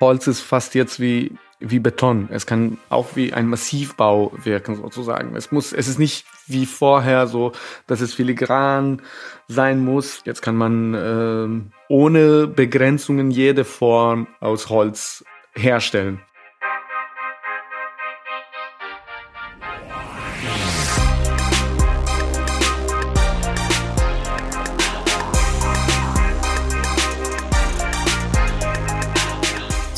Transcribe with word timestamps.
Holz 0.00 0.26
ist 0.26 0.40
fast 0.40 0.74
jetzt 0.74 1.00
wie, 1.00 1.36
wie 1.60 1.78
Beton. 1.78 2.28
Es 2.30 2.46
kann 2.46 2.78
auch 2.88 3.16
wie 3.16 3.32
ein 3.32 3.48
Massivbau 3.48 4.32
wirken, 4.42 4.76
sozusagen. 4.76 5.36
Es 5.36 5.52
muss, 5.52 5.72
es 5.72 5.88
ist 5.88 5.98
nicht 5.98 6.26
wie 6.46 6.66
vorher 6.66 7.26
so, 7.26 7.52
dass 7.86 8.00
es 8.00 8.14
filigran 8.14 9.02
sein 9.48 9.84
muss. 9.84 10.22
Jetzt 10.24 10.42
kann 10.42 10.56
man 10.56 10.94
äh, 10.94 11.92
ohne 11.92 12.46
Begrenzungen 12.46 13.30
jede 13.30 13.64
Form 13.64 14.26
aus 14.40 14.68
Holz 14.68 15.24
herstellen. 15.54 16.20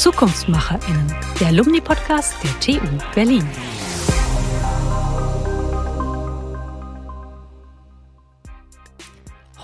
ZukunftsmacherInnen, 0.06 1.12
der 1.40 1.48
Alumni-Podcast 1.48 2.36
der 2.44 2.60
TU 2.60 2.86
Berlin. 3.12 3.44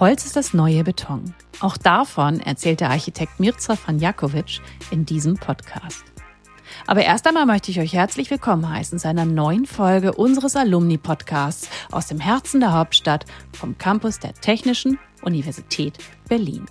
Holz 0.01 0.27
ist 0.27 0.35
das 0.35 0.53
neue 0.53 0.83
Beton. 0.83 1.33
Auch 1.61 1.77
davon 1.77 2.41
erzählt 2.41 2.81
der 2.81 2.91
Architekt 2.91 3.39
Mirza 3.39 3.77
Franjakovic 3.77 4.61
in 4.91 5.07
diesem 5.07 5.37
Podcast. 5.37 6.03
Aber 6.89 7.05
erst 7.05 7.29
einmal 7.29 7.47
möchte 7.47 7.71
ich 7.71 7.79
euch 7.79 7.93
herzlich 7.93 8.29
willkommen 8.29 8.69
heißen 8.69 8.99
zu 8.99 9.07
einer 9.07 9.25
neuen 9.25 9.65
Folge 9.65 10.13
unseres 10.13 10.57
Alumni-Podcasts 10.57 11.69
aus 11.93 12.09
dem 12.09 12.19
Herzen 12.19 12.59
der 12.59 12.73
Hauptstadt 12.73 13.27
vom 13.53 13.79
Campus 13.79 14.19
der 14.19 14.35
Technischen 14.35 14.99
Universität 15.23 15.99
Berlin. 16.29 16.67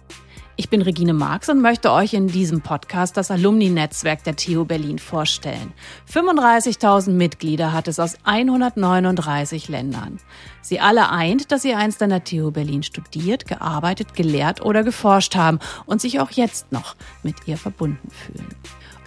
Ich 0.62 0.70
bin 0.70 0.84
Regine 0.84 1.14
Marx 1.14 1.50
und 1.50 1.60
möchte 1.60 1.92
euch 1.92 2.14
in 2.14 2.28
diesem 2.28 2.62
Podcast 2.62 3.18
das 3.18 3.32
Alumni-Netzwerk 3.32 4.24
der 4.24 4.36
TU 4.36 4.64
Berlin 4.64 5.00
vorstellen. 5.00 5.74
35.000 6.08 7.14
Mitglieder 7.14 7.74
hat 7.74 7.88
es 7.88 8.00
aus 8.00 8.18
139 8.26 9.70
Ländern. 9.70 10.20
Sie 10.62 10.80
alle 10.80 11.10
eint, 11.10 11.52
dass 11.52 11.64
sie 11.64 11.74
einst 11.74 12.04
an 12.04 12.12
der 12.12 12.24
TU 12.24 12.52
Berlin 12.52 12.84
studiert, 12.84 13.48
gearbeitet, 13.48 14.14
gelehrt 14.14 14.62
oder 14.62 14.84
geforscht 14.84 15.36
haben 15.36 15.58
und 15.88 16.00
sich 16.00 16.20
auch 16.20 16.30
jetzt 16.30 16.72
noch 16.72 16.96
mit 17.24 17.48
ihr 17.48 17.58
verbunden 17.58 18.12
fühlen. 18.12 18.54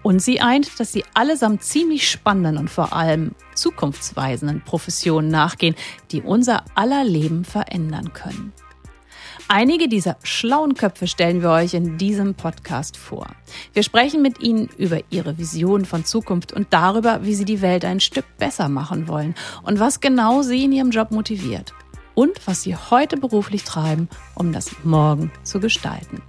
Und 0.02 0.20
sie 0.20 0.40
eint, 0.40 0.80
dass 0.80 0.90
sie 0.90 1.04
allesamt 1.14 1.62
ziemlich 1.62 2.10
spannenden 2.10 2.58
und 2.58 2.68
vor 2.68 2.92
allem 2.92 3.30
zukunftsweisenden 3.54 4.62
Professionen 4.62 5.28
nachgehen, 5.28 5.76
die 6.10 6.20
unser 6.20 6.64
aller 6.74 7.04
Leben 7.04 7.44
verändern 7.44 8.12
können. 8.12 8.52
Einige 9.48 9.88
dieser 9.88 10.16
schlauen 10.22 10.74
Köpfe 10.74 11.06
stellen 11.06 11.42
wir 11.42 11.50
euch 11.50 11.74
in 11.74 11.98
diesem 11.98 12.34
Podcast 12.34 12.96
vor. 12.96 13.26
Wir 13.74 13.82
sprechen 13.82 14.22
mit 14.22 14.40
ihnen 14.40 14.70
über 14.78 15.00
ihre 15.10 15.36
Vision 15.36 15.84
von 15.84 16.04
Zukunft 16.06 16.52
und 16.52 16.68
darüber, 16.70 17.24
wie 17.24 17.34
sie 17.34 17.44
die 17.44 17.60
Welt 17.60 17.84
ein 17.84 18.00
Stück 18.00 18.24
besser 18.38 18.70
machen 18.70 19.06
wollen 19.06 19.34
und 19.62 19.78
was 19.80 20.00
genau 20.00 20.40
sie 20.40 20.64
in 20.64 20.72
ihrem 20.72 20.90
Job 20.90 21.10
motiviert 21.10 21.74
und 22.14 22.46
was 22.46 22.62
sie 22.62 22.74
heute 22.74 23.18
beruflich 23.18 23.64
treiben, 23.64 24.08
um 24.34 24.52
das 24.52 24.70
Morgen 24.82 25.30
zu 25.42 25.60
gestalten. 25.60 26.22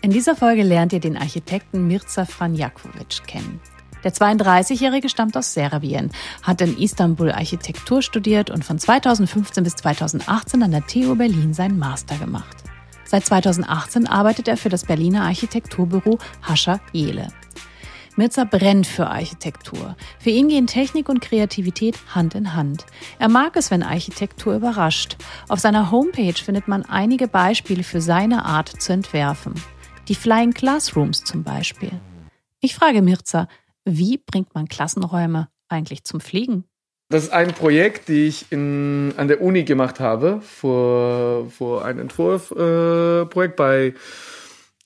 In 0.00 0.12
dieser 0.12 0.36
Folge 0.36 0.62
lernt 0.62 0.92
ihr 0.92 1.00
den 1.00 1.16
Architekten 1.16 1.88
Mirza 1.88 2.24
Franjakovic 2.24 3.26
kennen. 3.26 3.60
Der 4.04 4.12
32-Jährige 4.12 5.08
stammt 5.08 5.36
aus 5.36 5.52
Serbien, 5.52 6.10
hat 6.42 6.60
in 6.60 6.78
Istanbul 6.78 7.32
Architektur 7.32 8.02
studiert 8.02 8.50
und 8.50 8.64
von 8.64 8.78
2015 8.78 9.64
bis 9.64 9.76
2018 9.76 10.62
an 10.62 10.70
der 10.70 10.86
TU 10.86 11.14
Berlin 11.14 11.52
seinen 11.54 11.78
Master 11.78 12.16
gemacht. 12.16 12.56
Seit 13.04 13.26
2018 13.26 14.06
arbeitet 14.06 14.48
er 14.48 14.56
für 14.56 14.68
das 14.68 14.84
Berliner 14.84 15.24
Architekturbüro 15.24 16.18
Hascher 16.42 16.80
Jele. 16.92 17.28
Mirza 18.16 18.44
brennt 18.44 18.86
für 18.86 19.06
Architektur. 19.06 19.96
Für 20.18 20.30
ihn 20.30 20.48
gehen 20.48 20.66
Technik 20.66 21.08
und 21.08 21.20
Kreativität 21.20 21.98
Hand 22.14 22.34
in 22.34 22.54
Hand. 22.54 22.84
Er 23.18 23.28
mag 23.28 23.56
es, 23.56 23.70
wenn 23.70 23.82
Architektur 23.82 24.54
überrascht. 24.54 25.16
Auf 25.48 25.58
seiner 25.58 25.90
Homepage 25.90 26.34
findet 26.34 26.68
man 26.68 26.84
einige 26.84 27.28
Beispiele 27.28 27.82
für 27.82 28.00
seine 28.00 28.44
Art 28.44 28.68
zu 28.68 28.92
entwerfen. 28.92 29.54
Die 30.08 30.14
Flying 30.14 30.52
Classrooms 30.52 31.24
zum 31.24 31.44
Beispiel. 31.44 31.92
Ich 32.60 32.74
frage 32.74 33.00
Mirza, 33.00 33.48
wie 33.84 34.18
bringt 34.18 34.54
man 34.54 34.68
Klassenräume 34.68 35.48
eigentlich 35.68 36.04
zum 36.04 36.20
Fliegen? 36.20 36.64
Das 37.10 37.24
ist 37.24 37.32
ein 37.32 37.48
Projekt, 37.48 38.08
die 38.08 38.28
ich 38.28 38.52
in, 38.52 39.12
an 39.16 39.26
der 39.26 39.40
Uni 39.42 39.64
gemacht 39.64 39.98
habe, 39.98 40.40
vor, 40.42 41.50
vor 41.50 41.84
ein 41.84 41.98
Entwurfprojekt 41.98 43.54
äh, 43.54 43.56
bei 43.56 43.94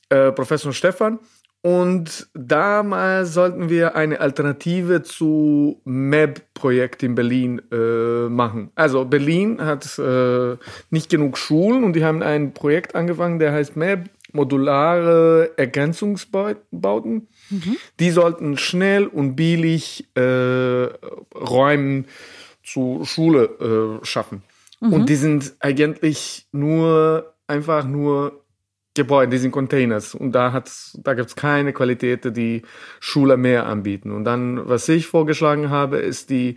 äh, 0.09 0.33
Professor 0.33 0.72
Stefan. 0.72 1.19
Und 1.60 2.28
damals 2.34 3.33
sollten 3.33 3.71
wir 3.71 3.97
eine 3.97 4.21
Alternative 4.21 5.03
zu 5.03 5.81
MEB-Projekt 5.84 7.03
in 7.03 7.15
Berlin 7.15 7.62
äh, 7.72 8.28
machen. 8.28 8.71
Also 8.75 9.06
Berlin 9.06 9.62
hat 9.62 9.99
äh, 9.99 10.56
nicht 10.91 11.09
genug 11.10 11.38
Schulen 11.38 11.84
und 11.84 11.94
die 11.94 12.04
haben 12.04 12.22
ein 12.22 12.53
Projekt 12.53 12.94
angefangen, 12.94 13.38
der 13.38 13.53
heißt 13.53 13.77
MEB, 13.77 14.10
modulare 14.33 15.53
Ergänzungsbauten. 15.56 17.28
Mhm. 17.50 17.77
Die 18.00 18.10
sollten 18.10 18.56
schnell 18.56 19.06
und 19.06 19.37
billig 19.37 20.06
äh, 20.15 20.88
Räumen 21.34 22.06
zur 22.62 23.05
Schule 23.05 24.00
äh, 24.03 24.05
schaffen. 24.05 24.43
Mhm. 24.81 24.93
Und 24.93 25.09
die 25.09 25.16
sind 25.16 25.54
eigentlich 25.60 26.47
nur 26.53 27.34
einfach 27.47 27.84
nur 27.87 28.44
Gebäude, 28.94 29.33
die 29.33 29.38
sind 29.38 29.50
Containers 29.50 30.15
und 30.15 30.33
da 30.33 30.53
hat's, 30.53 30.97
da 31.03 31.15
gibt's 31.15 31.34
keine 31.34 31.72
Qualität, 31.72 32.37
die 32.37 32.62
Schule 33.00 33.37
mehr 33.37 33.66
anbieten. 33.66 34.12
Und 34.12 34.25
dann, 34.25 34.69
was 34.69 34.88
ich 34.88 35.09
vorgeschlagen 35.09 35.69
habe, 35.69 35.99
ist 35.99 36.31
die 36.31 36.54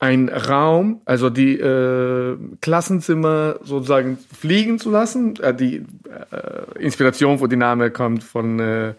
ein 0.00 0.30
Raum, 0.30 1.02
also 1.04 1.28
die 1.28 1.58
äh, 1.58 2.36
Klassenzimmer 2.62 3.56
sozusagen 3.62 4.18
fliegen 4.36 4.78
zu 4.78 4.90
lassen. 4.90 5.36
Äh, 5.36 5.54
die 5.54 5.76
äh, 5.76 6.82
Inspiration, 6.82 7.38
wo 7.40 7.46
die 7.46 7.56
Name 7.56 7.90
kommt 7.90 8.24
von 8.24 8.58
äh, 8.58 8.94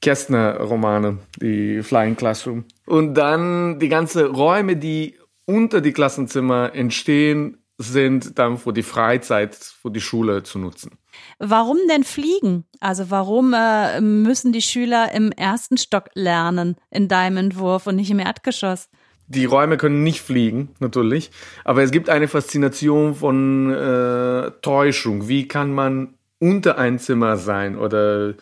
Kästner-Romane, 0.00 1.18
die 1.40 1.82
Flying 1.82 2.16
Classroom. 2.16 2.64
Und 2.86 3.14
dann 3.14 3.78
die 3.78 3.90
ganze 3.90 4.26
Räume, 4.26 4.76
die 4.76 5.18
unter 5.44 5.82
die 5.82 5.92
Klassenzimmer 5.92 6.74
entstehen, 6.74 7.58
sind 7.76 8.38
dann 8.38 8.56
für 8.56 8.72
die 8.72 8.82
Freizeit, 8.82 9.54
für 9.54 9.90
die 9.90 10.00
Schule 10.00 10.42
zu 10.42 10.58
nutzen. 10.58 10.92
Warum 11.38 11.78
denn 11.90 12.04
fliegen? 12.04 12.64
Also 12.78 13.10
warum 13.10 13.54
äh, 13.54 14.00
müssen 14.00 14.52
die 14.52 14.62
Schüler 14.62 15.12
im 15.12 15.32
ersten 15.32 15.76
Stock 15.76 16.08
lernen 16.14 16.76
in 16.90 17.08
deinem 17.08 17.36
Entwurf 17.36 17.86
und 17.86 17.96
nicht 17.96 18.10
im 18.10 18.18
Erdgeschoss? 18.18 18.88
Die 19.30 19.44
Räume 19.44 19.76
können 19.76 20.02
nicht 20.02 20.22
fliegen, 20.22 20.70
natürlich, 20.80 21.30
aber 21.64 21.84
es 21.84 21.92
gibt 21.92 22.08
eine 22.08 22.26
Faszination 22.26 23.14
von 23.14 23.72
äh, 23.72 24.50
Täuschung. 24.60 25.28
Wie 25.28 25.46
kann 25.46 25.72
man 25.72 26.14
unter 26.40 26.78
ein 26.78 26.98
Zimmer 26.98 27.36
sein 27.36 27.78
oder 27.78 28.34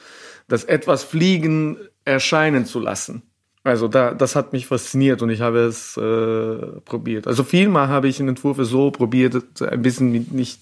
das 0.49 0.65
etwas 0.65 1.05
fliegen 1.05 1.77
erscheinen 2.07 2.65
zu 2.65 2.81
lassen? 2.81 3.23
Also 3.65 3.87
da, 3.87 4.15
das 4.15 4.35
hat 4.35 4.55
mich 4.55 4.67
fasziniert 4.67 5.21
und 5.21 5.29
ich 5.29 5.43
habe 5.43 5.59
es 5.59 5.99
äh, 5.99 6.81
probiert. 6.87 7.27
Also 7.27 7.45
vielmal 7.45 7.89
habe 7.89 8.09
ich 8.09 8.19
in 8.19 8.29
Entwürfe 8.29 8.65
so 8.65 8.91
probiert, 8.91 9.61
ein 9.61 9.83
bisschen 9.83 10.11
mit 10.11 10.33
nicht 10.33 10.61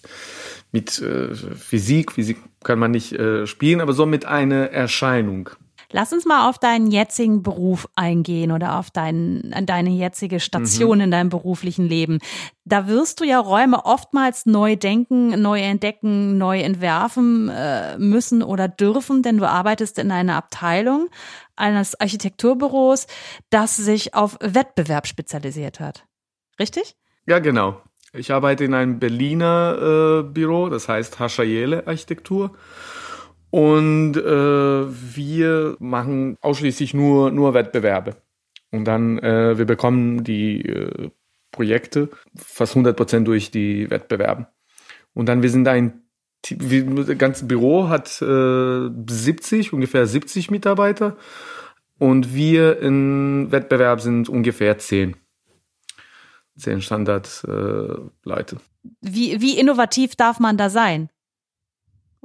mit 0.72 1.00
äh, 1.00 1.34
Physik, 1.34 2.10
Physik 2.10 2.38
kann 2.64 2.80
man 2.80 2.90
nicht 2.90 3.12
äh, 3.12 3.46
spielen, 3.46 3.80
aber 3.80 3.92
so 3.92 4.06
mit 4.06 4.24
einer 4.24 4.70
Erscheinung. 4.72 5.50
Lass 5.92 6.12
uns 6.12 6.24
mal 6.24 6.48
auf 6.48 6.58
deinen 6.58 6.90
jetzigen 6.90 7.42
Beruf 7.42 7.88
eingehen 7.94 8.52
oder 8.52 8.78
auf 8.78 8.90
dein, 8.90 9.54
deine 9.64 9.90
jetzige 9.90 10.40
Station 10.40 10.98
mhm. 10.98 11.04
in 11.04 11.10
deinem 11.10 11.28
beruflichen 11.28 11.86
Leben. 11.86 12.18
Da 12.64 12.88
wirst 12.88 13.20
du 13.20 13.24
ja 13.24 13.38
Räume 13.38 13.84
oftmals 13.84 14.46
neu 14.46 14.76
denken, 14.76 15.40
neu 15.40 15.60
entdecken, 15.60 16.38
neu 16.38 16.60
entwerfen 16.60 17.48
äh, 17.48 17.96
müssen 17.98 18.42
oder 18.42 18.68
dürfen, 18.68 19.22
denn 19.22 19.38
du 19.38 19.48
arbeitest 19.48 19.98
in 19.98 20.10
einer 20.10 20.36
Abteilung 20.36 21.08
eines 21.54 21.98
Architekturbüros, 21.98 23.06
das 23.50 23.76
sich 23.76 24.14
auf 24.14 24.36
Wettbewerb 24.40 25.06
spezialisiert 25.06 25.80
hat. 25.80 26.04
Richtig? 26.58 26.96
Ja, 27.26 27.38
genau. 27.38 27.80
Ich 28.12 28.32
arbeite 28.32 28.64
in 28.64 28.74
einem 28.74 28.98
Berliner 28.98 30.22
äh, 30.22 30.22
Büro, 30.22 30.68
das 30.68 30.88
heißt 30.88 31.18
Haschayele 31.18 31.86
Architektur. 31.86 32.56
Und 33.56 34.18
äh, 34.18 35.16
wir 35.16 35.76
machen 35.78 36.36
ausschließlich 36.42 36.92
nur, 36.92 37.30
nur 37.30 37.54
Wettbewerbe. 37.54 38.16
Und 38.70 38.84
dann, 38.84 39.18
äh, 39.18 39.56
wir 39.56 39.64
bekommen 39.64 40.24
die 40.24 40.60
äh, 40.60 41.08
Projekte 41.52 42.10
fast 42.36 42.72
100 42.72 42.94
Prozent 42.94 43.26
durch 43.26 43.50
die 43.50 43.88
Wettbewerbe. 43.88 44.48
Und 45.14 45.30
dann, 45.30 45.40
wir 45.40 45.48
sind 45.48 45.66
ein, 45.68 46.02
das 46.42 47.16
ganze 47.16 47.46
Büro 47.46 47.88
hat 47.88 48.20
äh, 48.20 48.90
70, 49.08 49.72
ungefähr 49.72 50.06
70 50.06 50.50
Mitarbeiter. 50.50 51.16
Und 51.98 52.34
wir 52.34 52.78
im 52.80 53.50
Wettbewerb 53.52 54.02
sind 54.02 54.28
ungefähr 54.28 54.76
10. 54.76 55.16
10 56.58 56.82
Standardleute. 56.82 58.56
Äh, 58.56 58.90
wie, 59.00 59.40
wie 59.40 59.58
innovativ 59.58 60.14
darf 60.14 60.40
man 60.40 60.58
da 60.58 60.68
sein? 60.68 61.08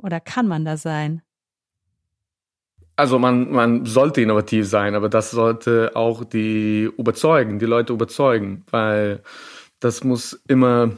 Oder 0.01 0.19
kann 0.19 0.47
man 0.47 0.65
da 0.65 0.77
sein? 0.77 1.21
also 3.01 3.17
man, 3.17 3.51
man 3.51 3.85
sollte 3.85 4.21
innovativ 4.21 4.67
sein, 4.67 4.93
aber 4.93 5.09
das 5.09 5.31
sollte 5.31 5.91
auch 5.95 6.23
die 6.23 6.83
überzeugen, 6.97 7.57
die 7.57 7.65
Leute 7.65 7.93
überzeugen, 7.93 8.63
weil 8.69 9.23
das 9.79 10.03
muss 10.03 10.33
immer, 10.47 10.91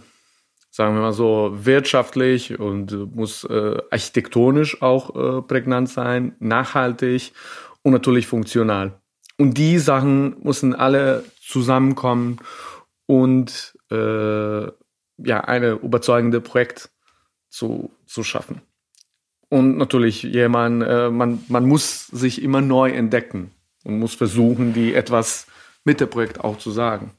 sagen 0.69 0.95
wir 0.95 1.01
mal 1.01 1.13
so, 1.13 1.51
wirtschaftlich 1.53 2.59
und 2.59 3.15
muss 3.15 3.45
äh, 3.45 3.77
architektonisch 3.89 4.81
auch 4.81 5.15
äh, 5.15 5.41
prägnant 5.43 5.87
sein, 5.87 6.35
nachhaltig 6.39 7.31
und 7.83 7.93
natürlich 7.93 8.27
funktional. 8.27 8.99
Und 9.37 9.57
die 9.57 9.79
Sachen 9.79 10.35
müssen 10.43 10.75
alle 10.75 11.23
zusammenkommen 11.41 12.39
und 13.05 13.77
äh, 13.91 14.63
ja, 14.65 15.39
eine 15.41 15.71
überzeugende 15.71 16.41
Projekt 16.41 16.89
zu, 17.49 17.91
zu 18.05 18.23
schaffen. 18.23 18.61
Und 19.53 19.77
natürlich 19.77 20.23
jemand, 20.23 20.81
äh, 20.81 21.11
man, 21.11 21.43
man 21.47 21.67
muss 21.67 22.07
sich 22.07 22.41
immer 22.41 22.59
neu 22.59 22.89
entdecken 22.89 23.51
und 23.83 23.99
muss 23.99 24.15
versuchen, 24.15 24.73
die 24.73 24.95
etwas 24.95 25.45
mit 25.83 25.99
dem 25.99 26.09
Projekt 26.09 26.39
auch 26.39 26.57
zu 26.57 26.71
sagen. 26.71 27.11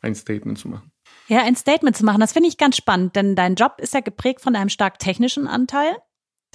Ein 0.00 0.14
Statement 0.14 0.56
zu 0.56 0.68
machen. 0.68 0.92
Ja, 1.26 1.42
ein 1.42 1.56
Statement 1.56 1.96
zu 1.96 2.04
machen, 2.04 2.20
das 2.20 2.32
finde 2.32 2.48
ich 2.48 2.58
ganz 2.58 2.76
spannend, 2.76 3.16
denn 3.16 3.34
dein 3.34 3.56
Job 3.56 3.78
ist 3.78 3.92
ja 3.92 3.98
geprägt 3.98 4.40
von 4.40 4.54
einem 4.54 4.68
stark 4.68 5.00
technischen 5.00 5.48
Anteil. 5.48 5.96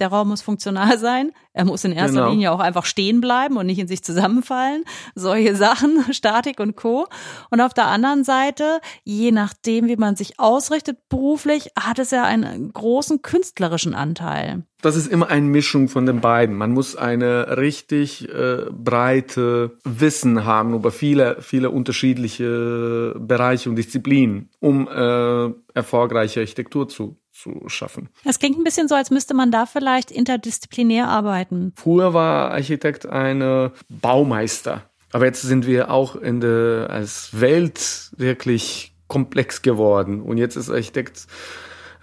Der 0.00 0.08
Raum 0.08 0.28
muss 0.28 0.42
funktional 0.42 0.98
sein. 0.98 1.32
Er 1.52 1.64
muss 1.64 1.84
in 1.84 1.92
erster 1.92 2.20
genau. 2.20 2.30
Linie 2.30 2.52
auch 2.52 2.60
einfach 2.60 2.84
stehen 2.84 3.20
bleiben 3.20 3.56
und 3.56 3.66
nicht 3.66 3.78
in 3.78 3.86
sich 3.86 4.02
zusammenfallen. 4.02 4.84
Solche 5.14 5.54
Sachen, 5.64 6.12
Statik 6.12 6.60
und 6.60 6.76
Co. 6.76 7.06
Und 7.50 7.60
auf 7.60 7.74
der 7.74 7.86
anderen 7.86 8.24
Seite, 8.24 8.80
je 9.04 9.30
nachdem, 9.30 9.86
wie 9.86 9.96
man 9.96 10.16
sich 10.16 10.40
ausrichtet 10.40 10.98
beruflich, 11.08 11.70
hat 11.78 11.98
es 11.98 12.10
ja 12.10 12.24
einen 12.24 12.72
großen 12.72 13.22
künstlerischen 13.22 13.94
Anteil. 13.94 14.64
Das 14.82 14.96
ist 14.96 15.06
immer 15.06 15.28
eine 15.28 15.46
Mischung 15.46 15.88
von 15.88 16.04
den 16.04 16.20
beiden. 16.20 16.56
Man 16.56 16.72
muss 16.72 16.94
eine 16.94 17.56
richtig 17.56 18.28
äh, 18.28 18.66
breite 18.70 19.78
Wissen 19.84 20.44
haben 20.44 20.74
über 20.74 20.90
viele, 20.90 21.40
viele 21.40 21.70
unterschiedliche 21.70 23.14
Bereiche 23.18 23.70
und 23.70 23.76
Disziplinen, 23.76 24.50
um 24.60 24.86
äh, 24.86 25.54
erfolgreiche 25.72 26.40
Architektur 26.40 26.86
zu 26.86 27.16
zu 27.34 27.62
schaffen. 27.66 28.08
Das 28.24 28.38
klingt 28.38 28.56
ein 28.56 28.64
bisschen 28.64 28.88
so, 28.88 28.94
als 28.94 29.10
müsste 29.10 29.34
man 29.34 29.50
da 29.50 29.66
vielleicht 29.66 30.10
interdisziplinär 30.10 31.08
arbeiten. 31.08 31.72
Früher 31.76 32.14
war 32.14 32.52
Architekt 32.52 33.06
ein 33.06 33.70
Baumeister. 33.88 34.82
Aber 35.12 35.26
jetzt 35.26 35.42
sind 35.42 35.66
wir 35.66 35.90
auch 35.90 36.16
in 36.16 36.40
der, 36.40 36.88
als 36.90 37.40
Welt 37.40 38.10
wirklich 38.16 38.94
komplex 39.06 39.62
geworden. 39.62 40.22
Und 40.22 40.38
jetzt 40.38 40.56
ist 40.56 40.70
Architekt 40.70 41.26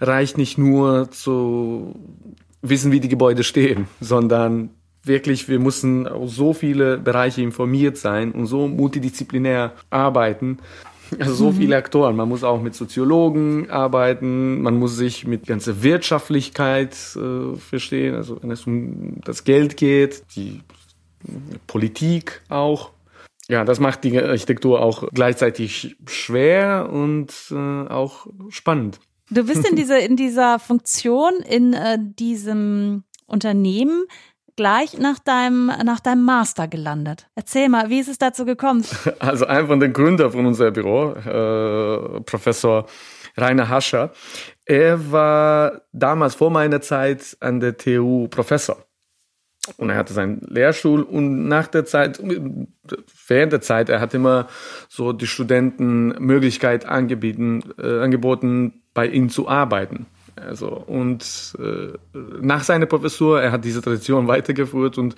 reicht 0.00 0.38
nicht 0.38 0.58
nur 0.58 1.10
zu 1.10 1.94
wissen, 2.60 2.92
wie 2.92 3.00
die 3.00 3.08
Gebäude 3.08 3.44
stehen, 3.44 3.86
sondern 4.00 4.70
wirklich, 5.04 5.48
wir 5.48 5.58
müssen 5.58 6.06
auf 6.06 6.30
so 6.30 6.52
viele 6.52 6.98
Bereiche 6.98 7.42
informiert 7.42 7.96
sein 7.96 8.32
und 8.32 8.46
so 8.46 8.68
multidisziplinär 8.68 9.72
arbeiten, 9.90 10.58
also 11.18 11.34
so 11.34 11.50
mhm. 11.50 11.56
viele 11.56 11.76
Aktoren. 11.76 12.16
Man 12.16 12.28
muss 12.28 12.44
auch 12.44 12.60
mit 12.60 12.74
Soziologen 12.74 13.70
arbeiten, 13.70 14.62
man 14.62 14.78
muss 14.78 14.96
sich 14.96 15.26
mit 15.26 15.46
ganzer 15.46 15.82
Wirtschaftlichkeit 15.82 16.94
äh, 17.16 17.56
verstehen, 17.56 18.14
also 18.14 18.42
wenn 18.42 18.50
es 18.50 18.66
um 18.66 19.20
das 19.24 19.44
Geld 19.44 19.76
geht, 19.76 20.22
die 20.36 20.60
Politik 21.66 22.42
auch. 22.48 22.90
Ja, 23.48 23.64
das 23.64 23.80
macht 23.80 24.04
die 24.04 24.18
Architektur 24.18 24.80
auch 24.80 25.08
gleichzeitig 25.12 25.96
schwer 26.06 26.88
und 26.90 27.32
äh, 27.50 27.54
auch 27.54 28.26
spannend. 28.48 29.00
Du 29.30 29.44
bist 29.44 29.68
in 29.68 29.76
dieser, 29.76 30.00
in 30.00 30.16
dieser 30.16 30.58
Funktion, 30.58 31.32
in 31.48 31.72
äh, 31.72 31.98
diesem 32.00 33.04
Unternehmen 33.26 34.04
gleich 34.56 34.98
nach 34.98 35.18
deinem, 35.18 35.66
nach 35.84 36.00
deinem 36.00 36.24
Master 36.24 36.68
gelandet. 36.68 37.26
Erzähl 37.34 37.68
mal, 37.68 37.90
wie 37.90 38.00
ist 38.00 38.08
es 38.08 38.18
dazu 38.18 38.44
gekommen? 38.44 38.84
Also 39.18 39.46
ein 39.46 39.66
von 39.66 39.80
den 39.80 39.92
Gründern 39.92 40.32
von 40.32 40.46
unserem 40.46 40.72
Büro, 40.72 41.12
äh, 41.12 42.20
Professor 42.22 42.86
Rainer 43.36 43.68
Hascher, 43.68 44.12
er 44.64 45.10
war 45.10 45.82
damals 45.92 46.34
vor 46.34 46.50
meiner 46.50 46.80
Zeit 46.80 47.36
an 47.40 47.60
der 47.60 47.76
TU 47.76 48.28
Professor. 48.28 48.84
Und 49.76 49.90
er 49.90 49.96
hatte 49.96 50.12
seinen 50.12 50.40
Lehrstuhl 50.40 51.02
und 51.02 51.46
nach 51.46 51.68
der 51.68 51.84
Zeit, 51.84 52.20
während 53.28 53.52
der 53.52 53.60
Zeit, 53.60 53.88
er 53.88 54.00
hat 54.00 54.12
immer 54.12 54.48
so 54.88 55.12
die 55.12 55.28
Studenten 55.28 56.08
Möglichkeit 56.18 56.84
angeboten, 56.84 57.62
äh, 57.78 58.00
angeboten, 58.00 58.82
bei 58.92 59.06
ihm 59.06 59.28
zu 59.28 59.48
arbeiten. 59.48 60.06
Also, 60.36 60.68
und 60.68 61.56
äh, 61.58 61.92
nach 62.40 62.64
seiner 62.64 62.86
Professur, 62.86 63.40
er 63.40 63.52
hat 63.52 63.64
diese 63.64 63.82
Tradition 63.82 64.28
weitergeführt 64.28 64.98
und 64.98 65.16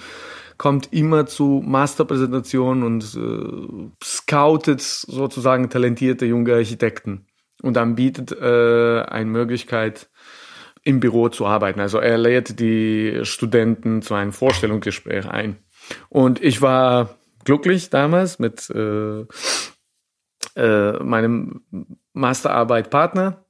kommt 0.57 0.93
immer 0.93 1.27
zu 1.27 1.63
Masterpräsentationen 1.65 2.83
und 2.85 3.05
äh, 3.15 3.91
scoutet 4.03 4.81
sozusagen 4.81 5.71
talentierte 5.71 6.27
junge 6.27 6.55
Architekten 6.55 7.27
und 7.63 7.75
dann 7.75 7.95
bietet 7.95 8.33
äh, 8.33 9.03
eine 9.03 9.31
Möglichkeit, 9.31 10.09
im 10.85 11.01
Büro 11.01 11.31
zu 11.31 11.47
arbeiten. 11.47 11.81
Also 11.81 11.99
er 11.99 12.19
lädt 12.19 12.61
die 12.61 13.21
Studenten 13.23 14.03
zu 14.03 14.15
einem 14.15 14.33
Vorstellungsgespräch 14.33 15.27
ein. 15.27 15.57
Und 16.11 16.43
ich 16.43 16.61
war 16.61 17.17
glücklich 17.45 17.89
damals 17.91 18.39
mit 18.39 18.69
äh, 18.71 19.25
äh, 20.57 21.03
meinem 21.03 21.63
Masterarbeit-Partner 22.13 23.44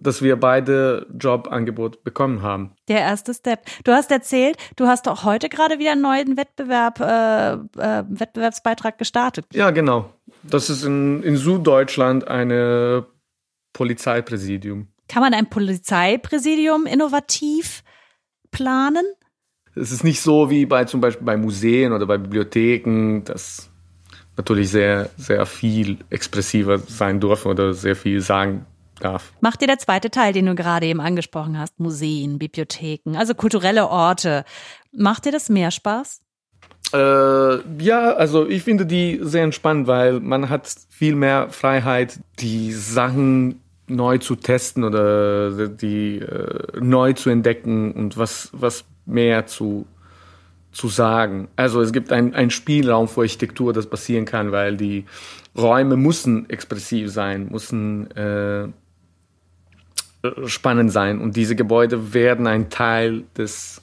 dass 0.00 0.22
wir 0.22 0.38
beide 0.38 1.06
Jobangebot 1.18 2.02
bekommen 2.02 2.42
haben. 2.42 2.72
Der 2.88 3.00
erste 3.00 3.32
Step. 3.34 3.60
Du 3.84 3.92
hast 3.92 4.10
erzählt, 4.10 4.56
du 4.76 4.86
hast 4.86 5.08
auch 5.08 5.24
heute 5.24 5.48
gerade 5.48 5.78
wieder 5.78 5.92
einen 5.92 6.02
neuen 6.02 6.36
Wettbewerb, 6.36 7.00
äh, 7.00 7.52
äh, 7.52 8.04
Wettbewerbsbeitrag 8.08 8.98
gestartet. 8.98 9.46
Ja, 9.52 9.70
genau. 9.70 10.12
Das 10.42 10.70
ist 10.70 10.84
in, 10.84 11.22
in 11.22 11.36
Süddeutschland 11.36 12.26
eine 12.26 13.06
Polizeipräsidium. 13.72 14.88
Kann 15.08 15.22
man 15.22 15.34
ein 15.34 15.48
Polizeipräsidium 15.48 16.86
innovativ 16.86 17.82
planen? 18.50 19.04
Es 19.74 19.92
ist 19.92 20.02
nicht 20.02 20.20
so 20.20 20.50
wie 20.50 20.66
bei 20.66 20.84
zum 20.84 21.00
Beispiel 21.00 21.24
bei 21.24 21.36
Museen 21.36 21.92
oder 21.92 22.06
bei 22.06 22.18
Bibliotheken, 22.18 23.22
das 23.24 23.70
natürlich 24.36 24.70
sehr, 24.70 25.10
sehr 25.16 25.46
viel 25.46 25.98
expressiver 26.10 26.78
sein 26.78 27.20
dürfen 27.20 27.48
oder 27.48 27.74
sehr 27.74 27.96
viel 27.96 28.20
sagen 28.20 28.66
darf. 28.98 29.32
Macht 29.40 29.60
dir 29.60 29.66
der 29.66 29.78
zweite 29.78 30.10
Teil, 30.10 30.32
den 30.32 30.46
du 30.46 30.54
gerade 30.54 30.86
eben 30.86 31.00
angesprochen 31.00 31.58
hast, 31.58 31.80
Museen, 31.80 32.38
Bibliotheken, 32.38 33.16
also 33.16 33.34
kulturelle 33.34 33.88
Orte, 33.88 34.44
macht 34.92 35.24
dir 35.24 35.32
das 35.32 35.48
mehr 35.48 35.70
Spaß? 35.70 36.20
Äh, 36.92 37.82
ja, 37.82 38.12
also 38.14 38.46
ich 38.46 38.62
finde 38.62 38.86
die 38.86 39.18
sehr 39.22 39.44
entspannt, 39.44 39.86
weil 39.86 40.20
man 40.20 40.48
hat 40.48 40.72
viel 40.88 41.14
mehr 41.14 41.50
Freiheit, 41.50 42.20
die 42.38 42.72
Sachen 42.72 43.60
neu 43.88 44.18
zu 44.18 44.36
testen 44.36 44.84
oder 44.84 45.68
die 45.68 46.18
äh, 46.18 46.80
neu 46.80 47.12
zu 47.14 47.30
entdecken 47.30 47.92
und 47.92 48.16
was, 48.16 48.50
was 48.52 48.84
mehr 49.06 49.46
zu, 49.46 49.86
zu 50.72 50.88
sagen. 50.88 51.48
Also 51.56 51.80
es 51.80 51.92
gibt 51.92 52.12
einen 52.12 52.50
Spielraum 52.50 53.08
für 53.08 53.22
Architektur, 53.22 53.72
das 53.72 53.86
passieren 53.86 54.24
kann, 54.24 54.52
weil 54.52 54.76
die 54.76 55.04
Räume 55.56 55.96
müssen 55.96 56.48
expressiv 56.48 57.10
sein, 57.10 57.48
müssen 57.50 58.10
äh, 58.12 58.68
spannend 60.46 60.90
sein 60.92 61.20
und 61.20 61.36
diese 61.36 61.54
Gebäude 61.54 62.12
werden 62.12 62.46
ein 62.46 62.70
Teil 62.70 63.24
des 63.36 63.80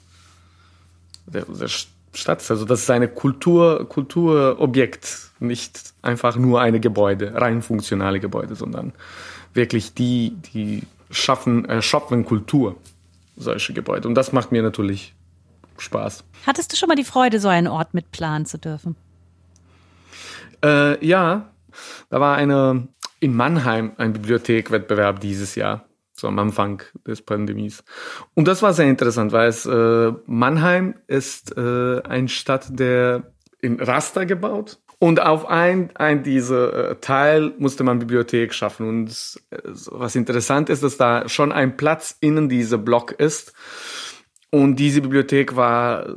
der, 1.26 1.44
der 1.44 1.68
Stadt. 1.68 2.50
Also 2.50 2.64
das 2.64 2.82
ist 2.82 2.90
eine 2.90 3.08
Kultur, 3.08 3.88
Kulturobjekt, 3.88 5.30
nicht 5.40 5.94
einfach 6.02 6.36
nur 6.36 6.60
eine 6.60 6.80
Gebäude, 6.80 7.34
rein 7.34 7.62
funktionale 7.62 8.20
Gebäude, 8.20 8.54
sondern 8.54 8.92
wirklich 9.54 9.94
die, 9.94 10.36
die 10.52 10.82
schaffen, 11.10 11.64
äh, 11.66 11.82
schaffen 11.82 12.24
Kultur, 12.24 12.76
solche 13.36 13.72
Gebäude. 13.72 14.08
Und 14.08 14.14
das 14.14 14.32
macht 14.32 14.52
mir 14.52 14.62
natürlich 14.62 15.14
Spaß. 15.78 16.24
Hattest 16.46 16.72
du 16.72 16.76
schon 16.76 16.88
mal 16.88 16.94
die 16.94 17.04
Freude, 17.04 17.40
so 17.40 17.48
einen 17.48 17.66
Ort 17.66 17.92
mitplanen 17.92 18.46
zu 18.46 18.58
dürfen? 18.58 18.96
Äh, 20.64 21.04
ja, 21.06 21.50
da 22.08 22.20
war 22.20 22.36
eine 22.36 22.88
in 23.20 23.34
Mannheim 23.34 23.92
ein 23.96 24.12
Bibliothekwettbewerb 24.12 25.20
dieses 25.20 25.54
Jahr 25.54 25.84
so 26.18 26.28
am 26.28 26.38
Anfang 26.38 26.82
des 27.06 27.22
Pandemies. 27.22 27.84
Und 28.34 28.48
das 28.48 28.62
war 28.62 28.72
sehr 28.72 28.86
interessant, 28.86 29.32
weil 29.32 29.48
es 29.48 29.66
äh, 29.66 30.12
Mannheim 30.26 30.94
ist 31.06 31.56
äh, 31.56 32.02
eine 32.02 32.28
Stadt, 32.28 32.66
der 32.70 33.32
in 33.60 33.80
Raster 33.80 34.26
gebaut 34.26 34.78
und 34.98 35.20
auf 35.20 35.46
ein, 35.46 35.90
ein 35.96 36.22
dieser 36.22 36.90
äh, 36.90 36.96
Teil 36.96 37.52
musste 37.58 37.84
man 37.84 37.98
Bibliothek 37.98 38.54
schaffen. 38.54 38.88
Und 38.88 39.40
äh, 39.50 39.58
was 39.90 40.16
interessant 40.16 40.70
ist, 40.70 40.82
dass 40.82 40.96
da 40.96 41.28
schon 41.28 41.52
ein 41.52 41.76
Platz 41.76 42.16
innen 42.20 42.48
dieser 42.48 42.78
Block 42.78 43.12
ist. 43.12 43.52
Und 44.50 44.76
diese 44.76 45.02
Bibliothek 45.02 45.54
war, 45.54 46.16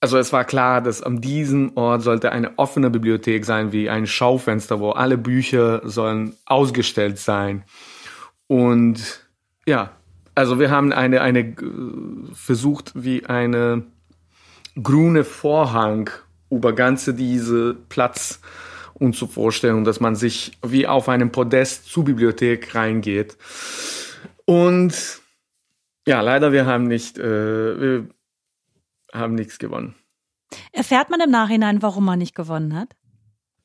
also 0.00 0.18
es 0.18 0.32
war 0.34 0.44
klar, 0.44 0.82
dass 0.82 1.02
an 1.02 1.22
diesem 1.22 1.76
Ort 1.76 2.02
sollte 2.02 2.30
eine 2.30 2.58
offene 2.58 2.90
Bibliothek 2.90 3.46
sein, 3.46 3.72
wie 3.72 3.88
ein 3.88 4.06
Schaufenster, 4.06 4.80
wo 4.80 4.90
alle 4.90 5.16
Bücher 5.16 5.80
sollen 5.84 6.36
ausgestellt 6.44 7.18
sein. 7.18 7.64
Und 8.48 9.28
ja, 9.66 9.92
also 10.34 10.58
wir 10.58 10.70
haben 10.70 10.92
eine, 10.92 11.20
eine 11.20 11.40
äh, 11.40 11.54
versucht, 12.32 12.92
wie 12.94 13.24
eine 13.26 13.84
grüne 14.82 15.24
Vorhang 15.24 16.10
über 16.50 16.72
ganze 16.72 17.14
diese 17.14 17.74
Platz 17.88 18.40
uns 18.94 19.18
zu 19.18 19.26
vorstellen, 19.26 19.84
dass 19.84 20.00
man 20.00 20.16
sich 20.16 20.58
wie 20.66 20.86
auf 20.86 21.08
einem 21.08 21.30
Podest 21.30 21.86
zur 21.86 22.04
Bibliothek 22.04 22.74
reingeht. 22.74 23.36
Und 24.44 25.20
ja, 26.06 26.20
leider 26.20 26.52
wir 26.52 26.66
haben 26.66 26.84
nicht, 26.84 27.18
äh, 27.18 27.80
wir 27.80 28.08
haben 29.12 29.34
nichts 29.34 29.58
gewonnen. 29.58 29.94
Erfährt 30.72 31.10
man 31.10 31.20
im 31.20 31.30
Nachhinein, 31.30 31.82
warum 31.82 32.06
man 32.06 32.18
nicht 32.18 32.34
gewonnen 32.34 32.74
hat? 32.74 32.96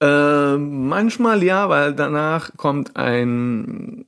Äh, 0.02 0.58
manchmal 0.58 1.42
ja, 1.42 1.70
weil 1.70 1.94
danach 1.94 2.52
kommt 2.58 2.98
ein 2.98 4.06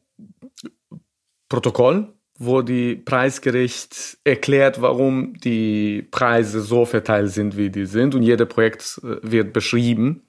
Protokoll, 1.50 2.14
wo 2.38 2.62
die 2.62 2.96
Preisgericht 2.96 4.18
erklärt, 4.24 4.82
warum 4.82 5.36
die 5.40 6.02
Preise 6.12 6.62
so 6.62 6.86
verteilt 6.86 7.32
sind, 7.32 7.56
wie 7.56 7.70
die 7.70 7.86
sind. 7.86 8.16
Und 8.16 8.24
jedes 8.24 8.48
Projekt 8.48 9.00
äh, 9.04 9.18
wird 9.22 9.54
beschrieben. 9.54 10.28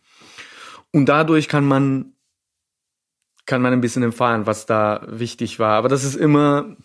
Und 0.92 1.06
dadurch 1.06 1.48
kann 1.48 1.66
man, 1.66 2.14
kann 3.44 3.60
man 3.60 3.72
ein 3.72 3.80
bisschen 3.80 4.02
erfahren, 4.02 4.46
was 4.46 4.66
da 4.66 5.04
wichtig 5.08 5.58
war. 5.58 5.76
Aber 5.76 5.88
das 5.88 6.04
ist 6.04 6.14
immer, 6.14 6.76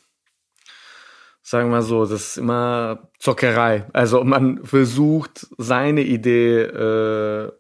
sagen 1.41 1.69
wir 1.69 1.77
mal 1.77 1.81
so, 1.81 2.05
das 2.05 2.29
ist 2.29 2.37
immer 2.37 3.09
Zockerei. 3.19 3.85
Also 3.93 4.23
man 4.23 4.65
versucht, 4.65 5.47
seine 5.57 6.01
Idee 6.01 6.61
äh, 6.61 7.51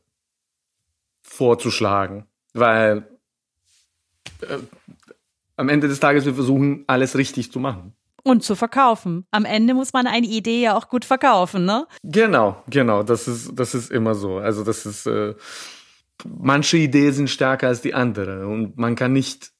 vorzuschlagen, 1.21 2.25
weil 2.53 3.07
äh, 4.41 4.57
am 5.61 5.69
Ende 5.69 5.87
des 5.87 5.99
Tages 5.99 6.25
wir 6.25 6.33
versuchen, 6.33 6.83
alles 6.87 7.15
richtig 7.15 7.51
zu 7.51 7.59
machen. 7.59 7.93
Und 8.23 8.43
zu 8.43 8.55
verkaufen. 8.55 9.25
Am 9.31 9.45
Ende 9.45 9.73
muss 9.73 9.93
man 9.93 10.07
eine 10.07 10.27
Idee 10.27 10.61
ja 10.61 10.75
auch 10.75 10.89
gut 10.89 11.05
verkaufen, 11.05 11.65
ne? 11.65 11.87
Genau, 12.03 12.61
genau. 12.67 13.03
Das 13.03 13.27
ist, 13.27 13.51
das 13.55 13.73
ist 13.73 13.91
immer 13.91 14.15
so. 14.15 14.37
Also 14.37 14.63
das 14.63 14.85
ist, 14.85 15.05
äh, 15.05 15.35
manche 16.25 16.77
Ideen 16.77 17.13
sind 17.13 17.29
stärker 17.29 17.67
als 17.67 17.81
die 17.81 17.93
andere 17.93 18.47
und 18.47 18.77
man 18.77 18.95
kann 18.95 19.13
nicht 19.13 19.51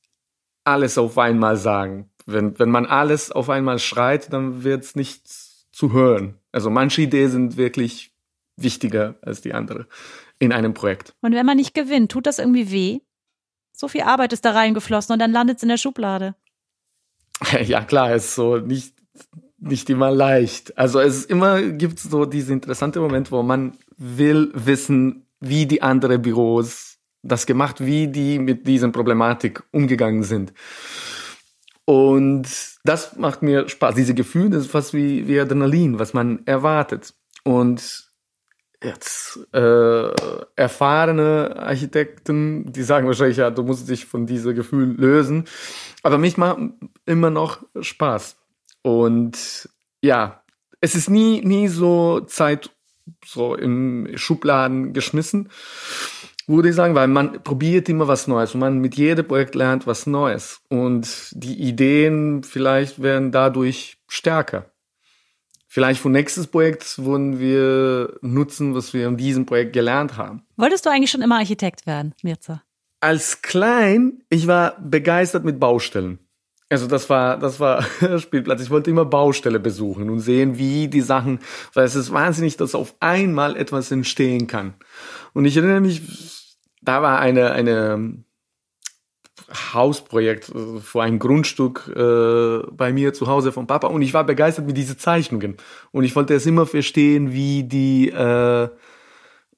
alles 0.63 0.97
auf 0.97 1.17
einmal 1.17 1.55
sagen. 1.55 2.09
Wenn, 2.25 2.57
wenn 2.59 2.69
man 2.69 2.85
alles 2.85 3.31
auf 3.31 3.49
einmal 3.49 3.79
schreit, 3.79 4.31
dann 4.33 4.63
wird 4.63 4.83
es 4.83 4.95
nicht 4.95 5.27
zu 5.27 5.93
hören. 5.93 6.35
Also 6.51 6.69
manche 6.69 7.01
Ideen 7.03 7.29
sind 7.29 7.57
wirklich 7.57 8.11
wichtiger 8.57 9.15
als 9.21 9.41
die 9.41 9.53
andere 9.53 9.87
in 10.39 10.51
einem 10.51 10.73
Projekt. 10.73 11.13
Und 11.21 11.33
wenn 11.33 11.45
man 11.45 11.57
nicht 11.57 11.73
gewinnt, 11.73 12.11
tut 12.11 12.25
das 12.25 12.39
irgendwie 12.39 12.71
weh? 12.71 12.99
So 13.73 13.87
viel 13.87 14.01
Arbeit 14.01 14.33
ist 14.33 14.45
da 14.45 14.51
reingeflossen 14.51 15.13
und 15.13 15.19
dann 15.19 15.31
landet 15.31 15.57
es 15.57 15.63
in 15.63 15.69
der 15.69 15.77
Schublade. 15.77 16.35
Ja, 17.63 17.83
klar, 17.83 18.11
es 18.11 18.25
ist 18.25 18.35
so 18.35 18.57
nicht, 18.57 18.93
nicht 19.57 19.89
immer 19.89 20.11
leicht. 20.11 20.77
Also 20.77 20.99
es 20.99 21.17
ist 21.17 21.29
immer 21.29 21.61
gibt 21.61 21.99
so 21.99 22.25
diese 22.25 22.53
interessante 22.53 22.99
Moment, 22.99 23.31
wo 23.31 23.41
man 23.41 23.77
will 23.97 24.51
wissen, 24.53 25.25
wie 25.39 25.65
die 25.65 25.81
anderen 25.81 26.21
Büros 26.21 26.99
das 27.23 27.45
gemacht, 27.45 27.83
wie 27.83 28.07
die 28.07 28.39
mit 28.39 28.67
dieser 28.67 28.89
Problematik 28.89 29.63
umgegangen 29.71 30.23
sind. 30.23 30.53
Und 31.85 32.47
das 32.83 33.15
macht 33.17 33.41
mir 33.41 33.67
Spaß. 33.67 33.95
Diese 33.95 34.13
Gefühle, 34.13 34.51
das 34.51 34.63
ist 34.63 34.71
fast 34.71 34.93
wie, 34.93 35.27
wie 35.27 35.39
Adrenalin, 35.39 35.99
was 35.99 36.13
man 36.13 36.45
erwartet. 36.45 37.13
Und 37.43 38.10
jetzt 38.83 39.39
äh, 39.53 40.11
erfahrene 40.55 41.55
Architekten, 41.57 42.71
die 42.71 42.83
sagen 42.83 43.07
wahrscheinlich, 43.07 43.37
ja, 43.37 43.51
du 43.51 43.63
musst 43.63 43.89
dich 43.89 44.05
von 44.05 44.25
diesem 44.25 44.55
Gefühl 44.55 44.95
lösen. 44.97 45.45
Aber 46.03 46.17
mich 46.17 46.37
macht 46.37 46.57
immer 47.05 47.29
noch 47.29 47.59
Spaß. 47.79 48.37
Und 48.81 49.69
ja, 50.01 50.43
es 50.79 50.95
ist 50.95 51.09
nie, 51.09 51.41
nie 51.41 51.67
so 51.67 52.21
Zeit 52.21 52.71
so 53.25 53.55
im 53.55 54.09
Schubladen 54.15 54.93
geschmissen, 54.93 55.49
würde 56.47 56.69
ich 56.69 56.75
sagen, 56.75 56.95
weil 56.95 57.07
man 57.07 57.43
probiert 57.43 57.87
immer 57.87 58.07
was 58.07 58.27
Neues 58.27 58.53
und 58.53 58.59
man 58.59 58.79
mit 58.79 58.95
jedem 58.95 59.27
Projekt 59.27 59.53
lernt 59.55 59.85
was 59.85 60.07
Neues. 60.07 60.61
Und 60.69 61.29
die 61.31 61.61
Ideen 61.61 62.43
vielleicht 62.43 63.01
werden 63.01 63.31
dadurch 63.31 63.99
stärker 64.07 64.71
vielleicht 65.71 66.01
für 66.01 66.09
nächstes 66.09 66.47
Projekt 66.47 67.01
wollen 67.03 67.39
wir 67.39 68.19
nutzen, 68.21 68.75
was 68.75 68.93
wir 68.93 69.07
in 69.07 69.15
diesem 69.15 69.45
Projekt 69.45 69.71
gelernt 69.71 70.17
haben. 70.17 70.43
Wolltest 70.57 70.85
du 70.85 70.89
eigentlich 70.89 71.09
schon 71.09 71.21
immer 71.21 71.37
Architekt 71.37 71.87
werden, 71.87 72.13
Mirza? 72.23 72.61
Als 72.99 73.41
klein, 73.41 74.21
ich 74.29 74.47
war 74.47 74.77
begeistert 74.81 75.45
mit 75.45 75.61
Baustellen. 75.61 76.19
Also 76.69 76.87
das 76.87 77.09
war, 77.09 77.39
das 77.39 77.61
war 77.61 77.83
Spielplatz. 78.19 78.61
Ich 78.61 78.69
wollte 78.69 78.89
immer 78.89 79.05
Baustelle 79.05 79.61
besuchen 79.61 80.09
und 80.09 80.19
sehen, 80.19 80.57
wie 80.57 80.89
die 80.89 81.01
Sachen, 81.01 81.39
weil 81.73 81.85
es 81.85 81.95
ist 81.95 82.11
wahnsinnig, 82.11 82.57
dass 82.57 82.75
auf 82.75 82.93
einmal 82.99 83.55
etwas 83.55 83.91
entstehen 83.91 84.47
kann. 84.47 84.73
Und 85.33 85.45
ich 85.45 85.55
erinnere 85.55 85.79
mich, 85.79 86.01
da 86.81 87.01
war 87.01 87.19
eine, 87.19 87.51
eine 87.51 88.23
Hausprojekt 89.73 90.49
äh, 90.49 90.79
für 90.79 91.01
ein 91.01 91.19
Grundstück 91.19 91.91
äh, 91.95 92.59
bei 92.71 92.93
mir 92.93 93.13
zu 93.13 93.27
Hause 93.27 93.51
vom 93.51 93.67
Papa 93.67 93.87
und 93.87 94.01
ich 94.01 94.13
war 94.13 94.23
begeistert 94.23 94.65
mit 94.65 94.77
diesen 94.77 94.97
Zeichnungen 94.97 95.57
und 95.91 96.03
ich 96.03 96.15
wollte 96.15 96.33
es 96.33 96.45
immer 96.45 96.65
verstehen, 96.65 97.33
wie 97.33 97.63
die, 97.63 98.09
äh, 98.09 98.69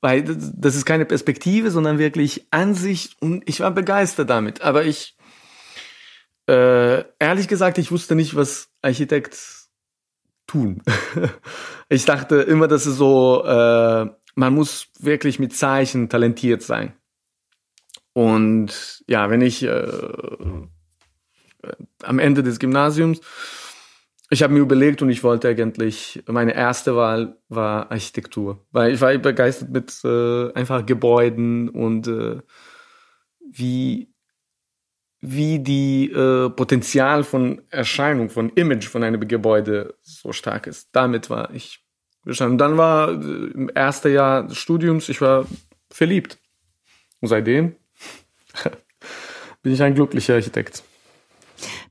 weil 0.01 0.23
das 0.23 0.75
ist 0.75 0.85
keine 0.85 1.05
Perspektive, 1.05 1.71
sondern 1.71 1.97
wirklich 1.97 2.47
Ansicht 2.51 3.15
und 3.21 3.43
ich 3.45 3.59
war 3.61 3.71
begeistert 3.71 4.29
damit. 4.29 4.61
Aber 4.61 4.83
ich, 4.83 5.15
äh, 6.47 7.03
ehrlich 7.19 7.47
gesagt, 7.47 7.77
ich 7.77 7.91
wusste 7.91 8.15
nicht, 8.15 8.35
was 8.35 8.69
Architekt 8.81 9.37
tun. 10.47 10.81
ich 11.89 12.05
dachte 12.05 12.35
immer, 12.37 12.67
dass 12.67 12.85
es 12.85 12.97
so, 12.97 13.43
äh, 13.45 14.07
man 14.35 14.53
muss 14.53 14.87
wirklich 14.99 15.39
mit 15.39 15.55
Zeichen 15.55 16.09
talentiert 16.09 16.61
sein. 16.61 16.93
Und 18.13 19.03
ja, 19.07 19.29
wenn 19.29 19.41
ich 19.41 19.63
äh, 19.63 19.87
am 22.03 22.19
Ende 22.19 22.43
des 22.43 22.59
Gymnasiums, 22.59 23.21
ich 24.29 24.41
habe 24.41 24.53
mir 24.53 24.59
überlegt 24.59 25.01
und 25.01 25.09
ich 25.09 25.23
wollte 25.23 25.47
eigentlich, 25.47 26.23
meine 26.27 26.55
erste 26.55 26.95
Wahl 26.95 27.37
war 27.49 27.91
Architektur, 27.91 28.65
weil 28.71 28.93
ich 28.93 29.01
war 29.01 29.15
begeistert 29.17 29.69
mit 29.69 29.93
äh, 30.03 30.51
einfach 30.53 30.85
Gebäuden 30.85 31.69
und 31.69 32.07
äh, 32.07 32.41
wie 33.51 34.13
wie 35.25 35.59
die 35.59 36.11
äh, 36.11 36.49
Potenzial 36.49 37.23
von 37.23 37.61
Erscheinung, 37.69 38.29
von 38.29 38.49
Image 38.49 38.89
von 38.89 39.03
einem 39.03 39.25
Gebäude 39.25 39.95
so 40.01 40.33
stark 40.33 40.67
ist. 40.67 40.89
Damit 40.91 41.29
war 41.29 41.53
ich 41.53 41.79
bestanden. 42.25 42.57
Dann 42.57 42.77
war 42.77 43.09
äh, 43.09 43.13
im 43.13 43.69
ersten 43.69 44.11
Jahr 44.11 44.45
des 44.45 44.57
Studiums, 44.57 45.07
ich 45.07 45.21
war 45.21 45.47
verliebt. 45.89 46.39
Und 47.21 47.29
seitdem 47.29 47.77
bin 49.63 49.73
ich 49.73 49.81
ein 49.81 49.95
glücklicher 49.95 50.35
Architekt. 50.35 50.83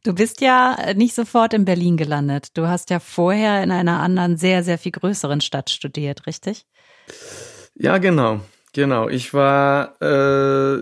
Du 0.04 0.14
bist 0.14 0.40
ja 0.40 0.92
nicht 0.95 1.14
sofort 1.14 1.54
in 1.54 1.64
Berlin 1.64 1.97
gelandet. 1.97 2.57
Du 2.57 2.66
hast 2.66 2.90
ja 2.90 2.99
vorher 2.99 3.62
in 3.62 3.71
einer 3.71 4.00
anderen, 4.00 4.37
sehr, 4.37 4.62
sehr 4.64 4.78
viel 4.78 4.92
größeren 4.92 5.40
Stadt 5.40 5.71
studiert, 5.71 6.26
richtig? 6.26 6.66
Ja, 7.75 7.99
genau. 7.99 8.40
Genau. 8.73 9.09
Ich 9.09 9.33
war 9.33 10.00
äh, 10.00 10.75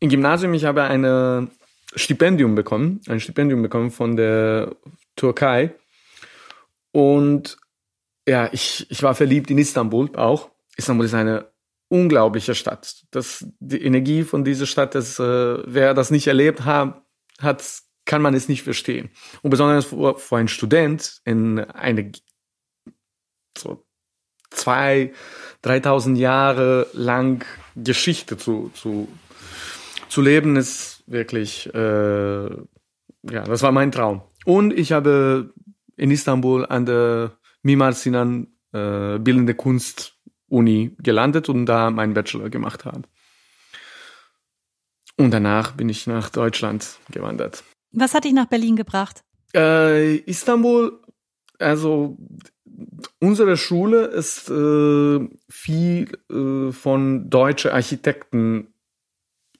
im 0.00 0.08
Gymnasium, 0.08 0.54
ich 0.54 0.64
habe 0.64 0.82
ein 0.82 1.50
Stipendium 1.94 2.54
bekommen, 2.54 3.00
ein 3.08 3.20
Stipendium 3.20 3.62
bekommen 3.62 3.90
von 3.90 4.16
der 4.16 4.74
Türkei. 5.16 5.74
Und 6.92 7.56
ja, 8.26 8.48
ich, 8.52 8.90
ich 8.90 9.02
war 9.02 9.14
verliebt 9.14 9.50
in 9.50 9.58
Istanbul 9.58 10.14
auch. 10.16 10.50
Istanbul 10.76 11.06
ist 11.06 11.14
eine 11.14 11.46
unglaubliche 11.90 12.54
Stadt. 12.54 13.04
Das, 13.10 13.44
die 13.58 13.82
Energie 13.82 14.22
von 14.22 14.44
dieser 14.44 14.66
Stadt, 14.66 14.94
das, 14.94 15.18
äh, 15.18 15.58
wer 15.66 15.92
das 15.92 16.10
nicht 16.10 16.28
erlebt 16.28 16.64
hat, 16.64 17.02
hat, 17.38 17.64
kann 18.06 18.22
man 18.22 18.34
es 18.34 18.48
nicht 18.48 18.62
verstehen. 18.62 19.10
Und 19.42 19.50
besonders 19.50 19.86
für, 19.86 20.16
für 20.16 20.36
einen 20.36 20.48
Student 20.48 21.20
in 21.24 21.58
eine 21.58 22.12
so 23.58 23.84
zwei, 24.50 25.12
dreitausend 25.62 26.16
Jahre 26.16 26.86
lang 26.92 27.44
Geschichte 27.76 28.36
zu, 28.36 28.70
zu, 28.74 29.08
zu 30.08 30.22
leben, 30.22 30.56
ist 30.56 31.02
wirklich, 31.06 31.72
äh, 31.74 32.50
ja, 32.50 33.44
das 33.44 33.62
war 33.62 33.72
mein 33.72 33.92
Traum. 33.92 34.22
Und 34.44 34.72
ich 34.72 34.92
habe 34.92 35.52
in 35.96 36.10
Istanbul 36.10 36.66
an 36.66 36.86
der 36.86 37.32
Mimar 37.62 37.92
Sinan 37.92 38.46
äh, 38.72 39.18
Bildende 39.18 39.54
Kunst 39.54 40.19
Uni 40.50 40.94
gelandet 40.98 41.48
und 41.48 41.66
da 41.66 41.90
meinen 41.90 42.14
Bachelor 42.14 42.50
gemacht 42.50 42.84
habe. 42.84 43.02
Und 45.16 45.32
danach 45.32 45.72
bin 45.72 45.88
ich 45.88 46.06
nach 46.06 46.30
Deutschland 46.30 46.98
gewandert. 47.10 47.62
Was 47.92 48.14
hat 48.14 48.24
dich 48.24 48.32
nach 48.32 48.46
Berlin 48.46 48.76
gebracht? 48.76 49.22
Äh, 49.54 50.16
Istanbul, 50.16 51.00
also 51.58 52.16
unsere 53.18 53.56
Schule 53.56 54.06
ist 54.06 54.48
äh, 54.48 55.28
viel 55.48 56.08
äh, 56.30 56.72
von 56.72 57.28
deutschen 57.28 57.72
Architekten 57.72 58.68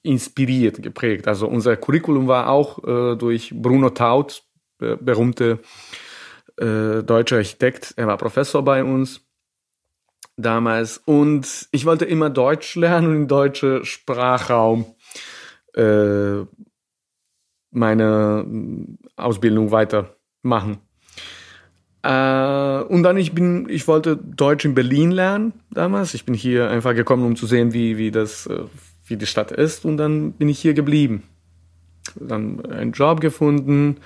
inspiriert, 0.01 0.81
geprägt. 0.81 1.27
Also 1.27 1.47
unser 1.47 1.77
Curriculum 1.77 2.27
war 2.27 2.49
auch 2.49 2.83
äh, 2.83 3.15
durch 3.15 3.51
Bruno 3.53 3.91
Taut, 3.91 4.43
berühmte 4.79 5.59
äh, 6.57 7.03
deutscher 7.03 7.37
Architekt. 7.37 7.93
Er 7.97 8.07
war 8.07 8.17
Professor 8.17 8.63
bei 8.63 8.83
uns 8.83 9.21
damals 10.41 10.97
und 10.97 11.67
ich 11.71 11.85
wollte 11.85 12.05
immer 12.05 12.29
Deutsch 12.29 12.75
lernen 12.75 13.07
und 13.07 13.15
im 13.15 13.27
deutschen 13.27 13.85
Sprachraum 13.85 14.85
äh, 15.73 16.45
meine 17.71 18.45
Ausbildung 19.15 19.71
weitermachen. 19.71 20.79
Äh, 22.03 22.81
und 22.83 23.03
dann 23.03 23.17
ich 23.17 23.33
bin, 23.33 23.69
ich 23.69 23.87
wollte 23.87 24.17
Deutsch 24.17 24.65
in 24.65 24.73
Berlin 24.73 25.11
lernen 25.11 25.53
damals. 25.71 26.13
Ich 26.13 26.25
bin 26.25 26.33
hier 26.33 26.69
einfach 26.69 26.95
gekommen, 26.95 27.25
um 27.25 27.35
zu 27.35 27.45
sehen, 27.45 27.73
wie 27.73 27.97
wie 27.97 28.11
das, 28.11 28.47
äh, 28.47 28.63
wie 29.05 29.17
die 29.17 29.27
Stadt 29.27 29.51
ist. 29.51 29.85
Und 29.85 29.97
dann 29.97 30.33
bin 30.33 30.49
ich 30.49 30.59
hier 30.59 30.73
geblieben. 30.73 31.23
Dann 32.15 32.65
einen 32.65 32.91
Job 32.93 33.21
gefunden 33.21 33.97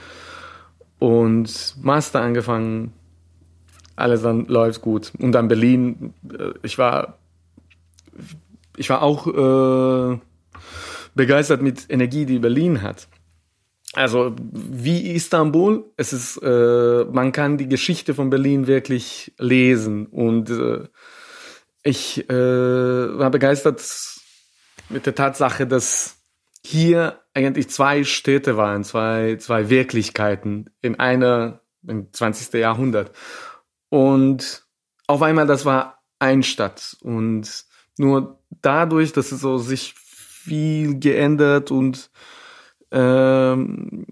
und 1.00 1.76
Master 1.82 2.22
angefangen. 2.22 2.94
Alles 3.96 4.22
dann 4.22 4.46
läuft 4.46 4.82
gut. 4.82 5.12
Und 5.20 5.32
dann 5.32 5.48
Berlin. 5.48 6.14
Äh, 6.32 6.54
ich 6.64 6.78
war, 6.78 7.18
ich 8.78 8.90
war 8.90 9.02
auch 9.02 9.28
äh, 9.28 10.20
begeistert 11.16 11.62
mit 11.62 11.86
Energie, 11.90 12.26
die 12.26 12.40
Berlin 12.40 12.82
hat. 12.82 13.08
Also 13.94 14.36
wie 14.42 15.14
Istanbul, 15.14 15.86
es 15.96 16.12
ist, 16.12 16.38
äh, 16.44 17.06
man 17.06 17.32
kann 17.32 17.58
die 17.58 17.70
Geschichte 17.70 18.14
von 18.14 18.30
Berlin 18.30 18.68
wirklich 18.68 19.34
lesen 19.40 20.08
und 20.08 20.50
äh, 20.50 20.88
ich 21.82 22.30
äh, 22.30 23.18
war 23.18 23.30
begeistert 23.30 23.82
mit 24.90 25.06
der 25.06 25.16
Tatsache, 25.16 25.66
dass 25.66 26.18
hier 26.66 27.22
eigentlich 27.34 27.70
zwei 27.70 28.04
Städte 28.04 28.58
waren, 28.58 28.84
zwei, 28.84 29.38
zwei 29.38 29.70
Wirklichkeiten 29.70 30.72
in 30.82 31.00
einer, 31.00 31.62
im 31.88 32.12
20. 32.12 32.54
Jahrhundert. 32.56 33.12
Und 33.96 34.68
auf 35.08 35.22
einmal, 35.22 35.48
das 35.48 35.64
war 35.64 36.04
ein 36.20 36.44
Stadt. 36.44 36.98
Und 37.00 37.64
nur 37.98 38.42
dadurch, 38.62 39.14
dass 39.14 39.32
es 39.32 39.40
so 39.40 39.58
sich 39.58 39.94
viel 39.94 41.00
geändert 41.00 41.72
und 41.72 42.12
ähm, 42.92 44.06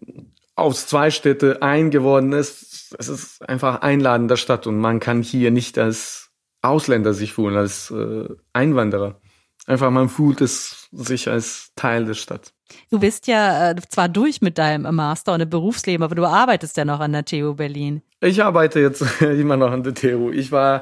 aus 0.56 0.88
zwei 0.88 1.12
Städte 1.12 1.62
ein 1.62 1.92
geworden 1.92 2.32
ist, 2.32 2.96
es 2.98 3.10
ist 3.10 3.50
einfach 3.50 3.82
einladender 3.82 4.38
Stadt 4.38 4.68
und 4.68 4.80
man 4.80 5.02
kann 5.02 5.22
hier 5.22 5.52
nicht 5.52 5.78
als 5.78 6.32
Ausländer 6.62 7.14
sich 7.14 7.34
fühlen, 7.34 7.58
als 7.58 7.92
äh, 7.92 8.30
Einwanderer. 8.54 9.20
Einfach 9.66 9.92
man 9.92 10.10
fühlt 10.10 10.42
es 10.42 10.90
sich 10.92 11.30
als 11.30 11.72
Teil 11.76 12.06
der 12.06 12.16
Stadt. 12.16 12.54
Du 12.90 13.00
bist 13.00 13.28
ja 13.28 13.72
äh, 13.72 13.76
zwar 13.90 14.10
durch 14.10 14.42
mit 14.42 14.58
deinem 14.58 14.94
Master 14.96 15.34
und 15.34 15.42
im 15.42 15.50
Berufsleben, 15.50 16.04
aber 16.04 16.16
du 16.16 16.26
arbeitest 16.26 16.76
ja 16.76 16.86
noch 16.86 17.00
an 17.00 17.14
der 17.14 17.24
TU 17.24 17.54
Berlin. 17.54 18.02
Ich 18.20 18.44
arbeite 18.44 18.80
jetzt 18.80 19.04
immer 19.22 19.58
noch 19.58 19.72
an 19.72 19.84
der 19.84 19.94
TU. 19.94 20.32
Ich 20.32 20.52
war 20.52 20.82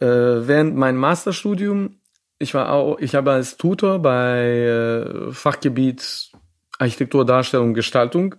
äh, 0.00 0.06
während 0.06 0.76
meinem 0.76 0.98
Masterstudium, 0.98 2.00
ich 2.38 2.54
war 2.54 2.72
auch, 2.72 2.98
ich 2.98 3.14
habe 3.14 3.32
als 3.32 3.56
Tutor 3.56 3.98
bei 3.98 4.46
äh, 4.48 5.32
Fachgebiet 5.32 6.30
Architektur, 6.78 7.26
Darstellung, 7.26 7.74
Gestaltung 7.74 8.36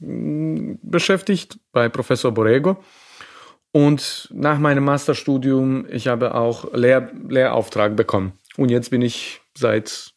mm, 0.00 0.74
beschäftigt 0.82 1.58
bei 1.72 1.88
Professor 1.88 2.32
Borrego. 2.32 2.76
Und 3.72 4.28
nach 4.32 4.58
meinem 4.58 4.84
Masterstudium, 4.84 5.86
ich 5.90 6.06
habe 6.06 6.34
auch 6.34 6.72
Lehr 6.74 7.10
Lehrauftrag 7.28 7.96
bekommen. 7.96 8.32
Und 8.56 8.70
jetzt 8.70 8.90
bin 8.90 9.02
ich 9.02 9.40
seit 9.56 10.14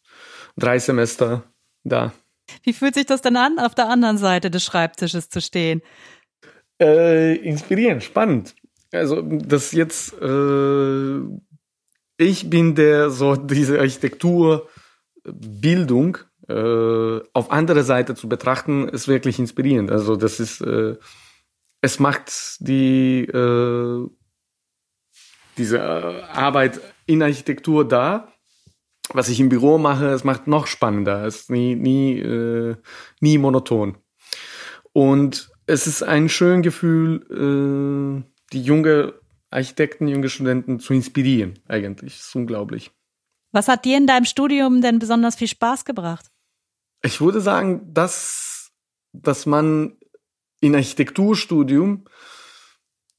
drei 0.56 0.78
Semester 0.78 1.42
da. 1.84 2.12
Wie 2.62 2.72
fühlt 2.72 2.94
sich 2.94 3.04
das 3.06 3.20
denn 3.20 3.36
an, 3.36 3.58
auf 3.58 3.74
der 3.74 3.88
anderen 3.88 4.16
Seite 4.18 4.48
des 4.50 4.64
Schreibtisches 4.64 5.28
zu 5.28 5.40
stehen? 5.40 5.82
Äh, 6.80 7.34
inspirierend, 7.36 8.04
spannend. 8.04 8.54
Also 8.92 9.20
das 9.22 9.72
jetzt, 9.72 10.14
äh, 10.20 11.18
ich 12.16 12.48
bin 12.48 12.74
der 12.74 13.10
so 13.10 13.36
diese 13.36 13.80
Architekturbildung 13.80 16.18
äh, 16.48 17.20
auf 17.32 17.50
andere 17.50 17.82
Seite 17.84 18.14
zu 18.14 18.28
betrachten, 18.28 18.88
ist 18.88 19.08
wirklich 19.08 19.38
inspirierend. 19.38 19.90
Also 19.90 20.16
das 20.16 20.40
ist, 20.40 20.62
äh, 20.62 20.96
es 21.82 21.98
macht 21.98 22.32
die 22.60 23.24
äh, 23.24 24.08
diese 25.58 25.82
Arbeit 25.82 26.80
in 27.08 27.22
Architektur 27.22 27.88
da. 27.88 28.32
Was 29.14 29.30
ich 29.30 29.40
im 29.40 29.48
Büro 29.48 29.78
mache, 29.78 30.08
es 30.08 30.22
macht 30.22 30.46
noch 30.46 30.66
spannender. 30.66 31.24
Es 31.24 31.36
ist 31.36 31.50
nie, 31.50 31.74
nie, 31.74 32.18
äh, 32.18 32.76
nie 33.20 33.38
monoton. 33.38 33.96
Und 34.92 35.50
es 35.66 35.86
ist 35.86 36.02
ein 36.02 36.28
schönes 36.28 36.62
Gefühl, 36.62 37.24
äh, 37.30 38.30
die 38.52 38.62
junge 38.62 39.14
Architekten, 39.50 40.08
junge 40.08 40.28
Studenten 40.28 40.78
zu 40.78 40.92
inspirieren, 40.92 41.58
eigentlich. 41.68 42.18
Das 42.18 42.26
ist 42.28 42.36
unglaublich. 42.36 42.90
Was 43.50 43.68
hat 43.68 43.86
dir 43.86 43.96
in 43.96 44.06
deinem 44.06 44.26
Studium 44.26 44.82
denn 44.82 44.98
besonders 44.98 45.36
viel 45.36 45.48
Spaß 45.48 45.86
gebracht? 45.86 46.26
Ich 47.02 47.22
würde 47.22 47.40
sagen, 47.40 47.94
dass, 47.94 48.72
dass 49.12 49.46
man 49.46 49.96
in 50.60 50.74
Architekturstudium 50.74 52.04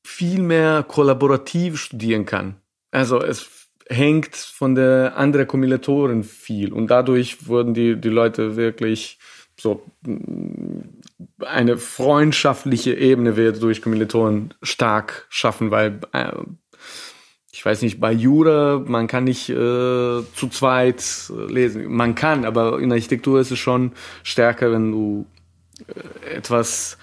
viel 0.04 0.42
mehr 0.42 0.84
kollaborativ 0.84 1.80
studieren 1.80 2.26
kann. 2.26 2.62
Also 2.92 3.22
es 3.22 3.59
hängt 3.90 4.36
von 4.36 4.76
der 4.76 5.18
anderen 5.18 5.48
Kommilitoren 5.48 6.24
viel 6.24 6.72
und 6.72 6.88
dadurch 6.88 7.48
wurden 7.48 7.74
die, 7.74 8.00
die 8.00 8.10
Leute 8.10 8.56
wirklich 8.56 9.18
so 9.60 9.84
eine 11.46 11.78
freundschaftliche 11.78 12.94
Ebene 12.94 13.36
wird 13.36 13.62
durch 13.62 13.82
Kommilitonen 13.82 14.54
stark 14.62 15.26
schaffen, 15.30 15.72
weil 15.72 16.00
äh, 16.14 16.32
ich 17.52 17.66
weiß 17.66 17.82
nicht, 17.82 18.00
bei 18.00 18.14
Jura, 18.14 18.82
man 18.86 19.08
kann 19.08 19.26
nicht 19.26 19.50
äh, 19.50 19.54
zu 19.54 20.48
zweit 20.50 21.04
äh, 21.30 21.52
lesen. 21.52 21.92
Man 21.92 22.16
kann, 22.16 22.46
aber 22.46 22.80
in 22.80 22.92
Architektur 22.92 23.42
ist 23.42 23.52
es 23.52 23.60
schon 23.60 23.92
stärker, 24.24 24.72
wenn 24.72 24.92
du 24.92 25.26
äh, 25.88 26.36
etwas 26.38 26.98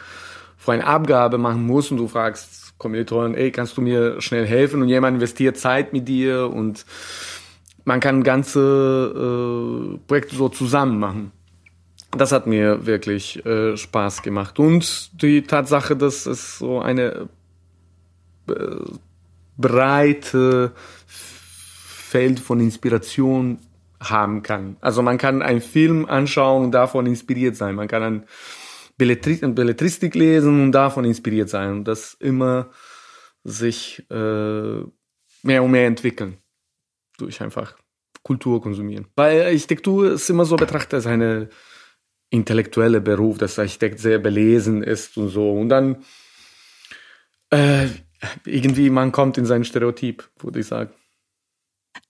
vor 0.57 0.73
eine 0.73 0.87
Abgabe 0.87 1.37
machen 1.37 1.67
musst 1.67 1.91
und 1.91 1.99
du 1.99 2.09
fragst 2.09 2.66
Kommilitonen, 2.79 3.35
ey, 3.35 3.51
kannst 3.51 3.77
du 3.77 3.81
mir 3.81 4.21
schnell 4.21 4.47
helfen? 4.47 4.83
Und 4.83 4.89
jemand 4.89 5.15
investiert 5.17 5.57
Zeit 5.57 5.93
mit 5.93 6.09
dir 6.09 6.51
und 6.51 6.85
man 7.85 8.01
kann 8.01 8.23
ganze 8.23 9.95
äh, 9.95 9.99
Projekte 10.07 10.37
so 10.37 10.49
zusammen 10.49 10.99
machen. 10.99 11.33
Das 12.11 12.33
hat 12.33 12.47
mir 12.47 12.87
wirklich 12.87 13.45
äh, 13.47 13.77
Spaß 13.77 14.23
gemacht. 14.23 14.59
Und 14.59 15.23
die 15.23 15.43
Tatsache, 15.43 15.97
dass 15.97 16.27
es 16.27 16.59
so 16.59 16.81
eine 16.81 17.29
äh, 18.49 18.55
breite 19.57 20.73
Feld 21.07 22.41
von 22.41 22.61
Inspiration 22.61 23.59
haben 24.01 24.43
kann. 24.43 24.77
Also 24.81 25.03
man 25.03 25.19
kann 25.19 25.43
einen 25.43 25.61
Film 25.61 26.07
anschauen 26.07 26.65
und 26.65 26.73
davon 26.73 27.07
inspiriert 27.07 27.57
sein. 27.57 27.75
Man 27.75 27.89
kann 27.89 28.03
ein 28.03 28.23
Belletri 28.97 29.37
Belletristik 29.37 30.15
lesen 30.15 30.63
und 30.63 30.73
davon 30.73 31.05
inspiriert 31.05 31.49
sein 31.49 31.73
und 31.73 31.85
das 31.85 32.15
immer 32.15 32.71
sich 33.45 34.05
äh, 34.11 34.83
mehr 35.43 35.63
und 35.63 35.71
mehr 35.71 35.87
entwickeln 35.87 36.39
durch 37.19 37.41
einfach 37.41 37.77
Kultur 38.23 38.61
konsumieren. 38.61 39.07
Weil 39.15 39.43
Architektur 39.43 40.13
ist 40.13 40.29
immer 40.29 40.45
so 40.45 40.57
betrachtet 40.57 40.95
als 40.95 41.07
eine 41.07 41.49
intellektuelle 42.31 43.01
Beruf, 43.01 43.39
dass 43.39 43.59
Architekt 43.59 44.01
sehr 44.01 44.19
belesen 44.19 44.83
ist 44.83 45.17
und 45.17 45.29
so. 45.29 45.53
Und 45.53 45.69
dann 45.69 46.05
äh, 47.51 47.87
irgendwie 48.45 48.91
man 48.91 49.13
kommt 49.13 49.39
in 49.39 49.47
sein 49.47 49.65
Stereotyp, 49.65 50.29
würde 50.41 50.61
ich 50.61 50.67
sagen. 50.67 50.93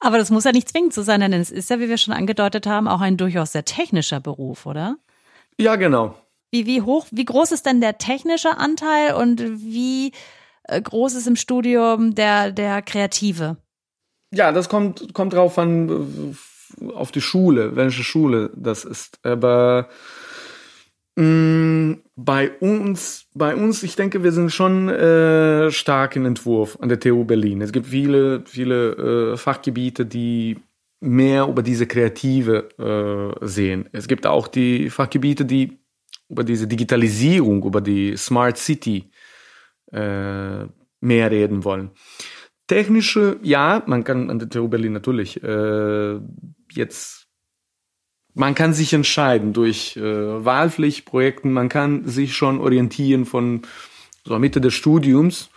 Aber 0.01 0.19
das 0.19 0.31
muss 0.31 0.45
ja 0.45 0.53
nicht 0.53 0.69
zwingend 0.69 0.95
so 0.95 1.03
sein, 1.03 1.21
denn 1.21 1.33
es 1.33 1.51
ist 1.51 1.71
ja, 1.71 1.79
wie 1.81 1.89
wir 1.89 1.99
schon 1.99 2.15
angedeutet 2.15 2.67
haben, 2.67 2.89
auch 2.89 3.01
ein 3.01 3.17
durchaus 3.17 3.53
sehr 3.53 3.65
technischer 3.65 4.21
Beruf, 4.21 4.67
oder? 4.67 4.97
Ja, 5.59 5.77
genau. 5.77 6.15
Wie, 6.51 6.67
wie 6.67 6.83
hoch, 6.83 7.07
wie 7.11 7.25
groß 7.25 7.53
ist 7.53 7.67
denn 7.67 7.81
der 7.81 7.99
technische 7.99 8.57
Anteil 8.57 9.15
und 9.15 9.41
wie 9.41 10.13
äh, 10.65 10.81
groß 10.81 11.15
ist 11.15 11.27
im 11.27 11.37
Studium 11.37 12.15
der, 12.15 12.53
der 12.53 12.83
kreative? 12.83 13.57
Ja, 14.33 14.53
das 14.53 14.69
kommt, 14.69 15.13
kommt 15.15 15.33
drauf 15.33 15.59
an, 15.59 16.37
auf 16.95 17.13
die 17.13 17.21
Schule, 17.21 17.77
welche 17.77 18.03
Schule 18.03 18.51
das 18.55 18.85
ist. 18.85 19.19
Aber 19.25 19.89
Mm, 21.19 21.95
bei 22.15 22.51
uns, 22.61 23.27
bei 23.35 23.57
uns, 23.57 23.83
ich 23.83 23.97
denke, 23.97 24.23
wir 24.23 24.33
sind 24.33 24.53
schon 24.53 24.91
äh, 24.91 25.71
stark 25.71 26.15
im 26.15 26.27
Entwurf 26.27 26.79
an 26.81 26.91
der 26.91 27.01
TU 27.01 27.25
Berlin. 27.25 27.63
Es 27.63 27.73
gibt 27.73 27.87
viele, 27.87 28.43
viele 28.45 29.33
äh, 29.33 29.37
Fachgebiete, 29.39 30.05
die 30.05 30.59
mehr 31.01 31.49
über 31.49 31.63
diese 31.63 31.87
Kreative 31.87 32.69
äh, 33.41 33.47
sehen. 33.47 33.89
Es 33.93 34.09
gibt 34.09 34.27
auch 34.27 34.47
die 34.47 34.91
Fachgebiete, 34.91 35.47
die 35.47 35.79
über 36.29 36.45
diese 36.45 36.67
Digitalisierung, 36.67 37.65
über 37.65 37.81
die 37.81 38.17
Smart 38.17 38.59
City 38.59 39.11
äh, 39.93 40.65
mehr 41.01 41.31
reden 41.31 41.65
wollen. 41.65 41.91
Technische, 42.67 43.39
ja, 43.43 43.83
man 43.87 44.03
kann 44.03 44.29
an 44.29 44.39
der 44.39 44.49
TU 44.49 44.69
Berlin 44.69 44.93
natürlich 44.93 45.43
äh, 45.43 46.19
jetzt 46.73 47.27
man 48.37 48.55
kann 48.55 48.75
sich 48.75 48.93
entscheiden 48.93 49.55
durch 49.55 49.97
äh, 49.97 50.45
Wahlpflichtprojekten, 50.45 51.53
man 51.53 51.71
kann 51.71 52.05
sich 52.05 52.37
schon 52.37 52.61
orientieren 52.61 53.25
von 53.25 53.63
so 54.25 54.39
Mitte 54.39 54.61
des 54.61 54.75
Studiums, 54.75 55.49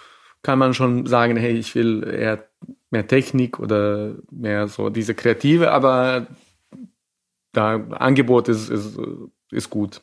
kann 0.44 0.60
man 0.60 0.74
schon 0.74 1.06
sagen, 1.06 1.36
hey, 1.36 1.58
ich 1.58 1.76
will 1.76 2.04
eher 2.04 2.48
mehr 2.90 3.06
Technik 3.06 3.60
oder 3.60 4.16
mehr 4.32 4.70
so 4.70 4.90
diese 4.90 5.14
Kreative, 5.14 5.72
aber 5.72 6.28
da 7.52 7.76
Angebot 7.76 8.48
ist, 8.48 8.70
ist, 8.70 8.98
ist 9.52 9.70
gut. 9.70 10.02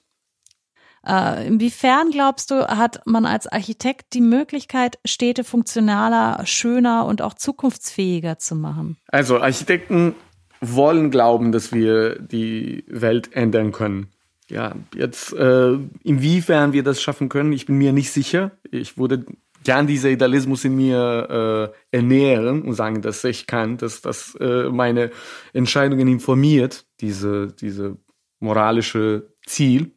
Äh, 1.07 1.47
inwiefern 1.47 2.11
glaubst 2.11 2.51
du, 2.51 2.67
hat 2.67 3.01
man 3.07 3.27
als 3.27 3.47
Architekt 3.47 4.15
die 4.15 4.21
Möglichkeit, 4.21 4.99
Städte 5.05 5.45
funktionaler, 5.45 6.45
schöner 6.47 7.07
und 7.07 7.23
auch 7.23 7.35
zukunftsfähiger 7.35 8.39
zu 8.39 8.57
machen? 8.57 8.97
Also 9.09 9.39
Architekten 9.39 10.15
wollen 10.61 11.11
glauben, 11.11 11.53
dass 11.53 11.73
wir 11.73 12.19
die 12.19 12.85
Welt 12.89 13.33
ändern 13.35 13.73
können. 13.73 14.09
Ja, 14.49 14.75
jetzt 14.95 15.33
äh, 15.33 15.79
inwiefern 16.03 16.73
wir 16.73 16.83
das 16.83 17.03
schaffen 17.03 17.29
können, 17.29 17.53
ich 17.53 17.67
bin 17.67 17.79
mir 17.79 17.93
nicht 17.93 18.13
sicher. 18.13 18.53
Ich 18.71 18.97
würde 18.97 19.27
gern 19.65 19.89
dieser 19.89 20.11
Idealismus 20.11 20.65
in 20.65 20.77
mir 20.77 21.73
äh, 21.93 21.97
ernähren 21.97 22.63
und 22.63 22.75
sagen, 22.75 23.03
dass 23.03 23.25
ich 23.25 23.49
kann, 23.49 23.77
dass 23.77 24.01
das 24.01 24.37
äh, 24.37 24.69
meine 24.71 25.11
Entscheidungen 25.53 26.07
informiert, 26.07 26.87
diese, 27.01 27.49
diese 27.49 27.97
moralische 28.39 29.35
Ziel. 29.45 29.96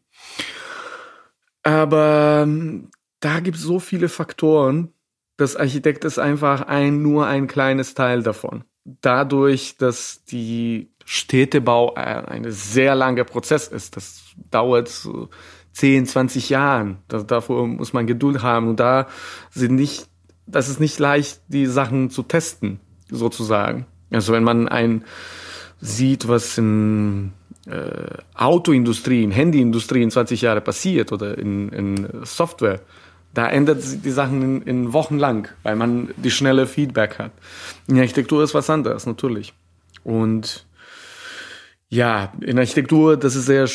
Aber 1.63 2.41
ähm, 2.43 2.89
da 3.19 3.39
gibt 3.39 3.57
es 3.57 3.63
so 3.63 3.79
viele 3.79 4.09
Faktoren, 4.09 4.93
dass 5.37 5.55
Architekt 5.55 6.05
ist 6.05 6.19
einfach 6.19 6.61
ein, 6.61 7.01
nur 7.01 7.25
ein 7.25 7.47
kleines 7.47 7.93
Teil 7.93 8.23
davon. 8.23 8.63
Dadurch, 8.83 9.77
dass 9.77 10.23
die 10.25 10.91
Städtebau 11.05 11.93
ein 11.95 12.45
sehr 12.49 12.95
langer 12.95 13.23
Prozess 13.23 13.67
ist, 13.67 13.95
das 13.95 14.21
dauert 14.51 14.89
so 14.89 15.29
10, 15.73 16.05
20 16.07 16.49
Jahren. 16.49 16.97
Das, 17.07 17.25
davor 17.25 17.67
muss 17.67 17.93
man 17.93 18.07
Geduld 18.07 18.41
haben. 18.41 18.69
Und 18.69 18.79
da 18.79 19.07
sind 19.51 19.75
nicht, 19.75 20.07
das 20.45 20.69
ist 20.69 20.79
nicht 20.79 20.99
leicht, 20.99 21.41
die 21.47 21.65
Sachen 21.67 22.09
zu 22.09 22.23
testen, 22.23 22.79
sozusagen. 23.09 23.85
Also 24.11 24.33
wenn 24.33 24.43
man 24.43 24.67
ein 24.67 25.05
sieht, 25.79 26.27
was 26.27 26.57
in 26.57 27.31
äh, 27.69 28.17
Autoindustrie, 28.35 29.23
in 29.23 29.31
Handyindustrie 29.31 30.01
in 30.01 30.11
20 30.11 30.41
Jahren 30.41 30.63
passiert 30.63 31.11
oder 31.11 31.37
in, 31.37 31.69
in 31.69 32.07
Software, 32.23 32.81
da 33.33 33.47
ändert 33.47 33.81
sich 33.81 34.01
die 34.01 34.11
Sachen 34.11 34.41
in, 34.41 34.61
in 34.63 34.93
Wochen 34.93 35.17
lang, 35.17 35.49
weil 35.63 35.75
man 35.75 36.09
die 36.17 36.31
schnelle 36.31 36.65
Feedback 36.65 37.19
hat. 37.19 37.31
In 37.87 37.99
Architektur 37.99 38.43
ist 38.43 38.53
was 38.53 38.69
anderes, 38.69 39.05
natürlich. 39.05 39.53
Und 40.03 40.65
ja, 41.89 42.33
in 42.41 42.57
Architektur, 42.57 43.17
das 43.17 43.35
ist 43.35 43.45
sehr 43.45 43.67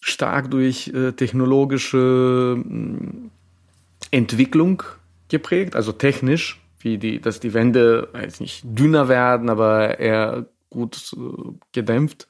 stark 0.00 0.50
durch 0.50 0.88
äh, 0.88 1.12
technologische 1.12 2.62
äh, 2.62 4.16
Entwicklung 4.16 4.82
geprägt, 5.28 5.76
also 5.76 5.92
technisch, 5.92 6.60
wie 6.78 6.98
die, 6.98 7.20
dass 7.20 7.40
die 7.40 7.54
Wände 7.54 8.08
weiß 8.12 8.40
nicht 8.40 8.62
dünner 8.64 9.08
werden, 9.08 9.48
aber 9.48 9.98
eher 9.98 10.46
gut 10.70 11.14
äh, 11.16 11.52
gedämpft. 11.72 12.28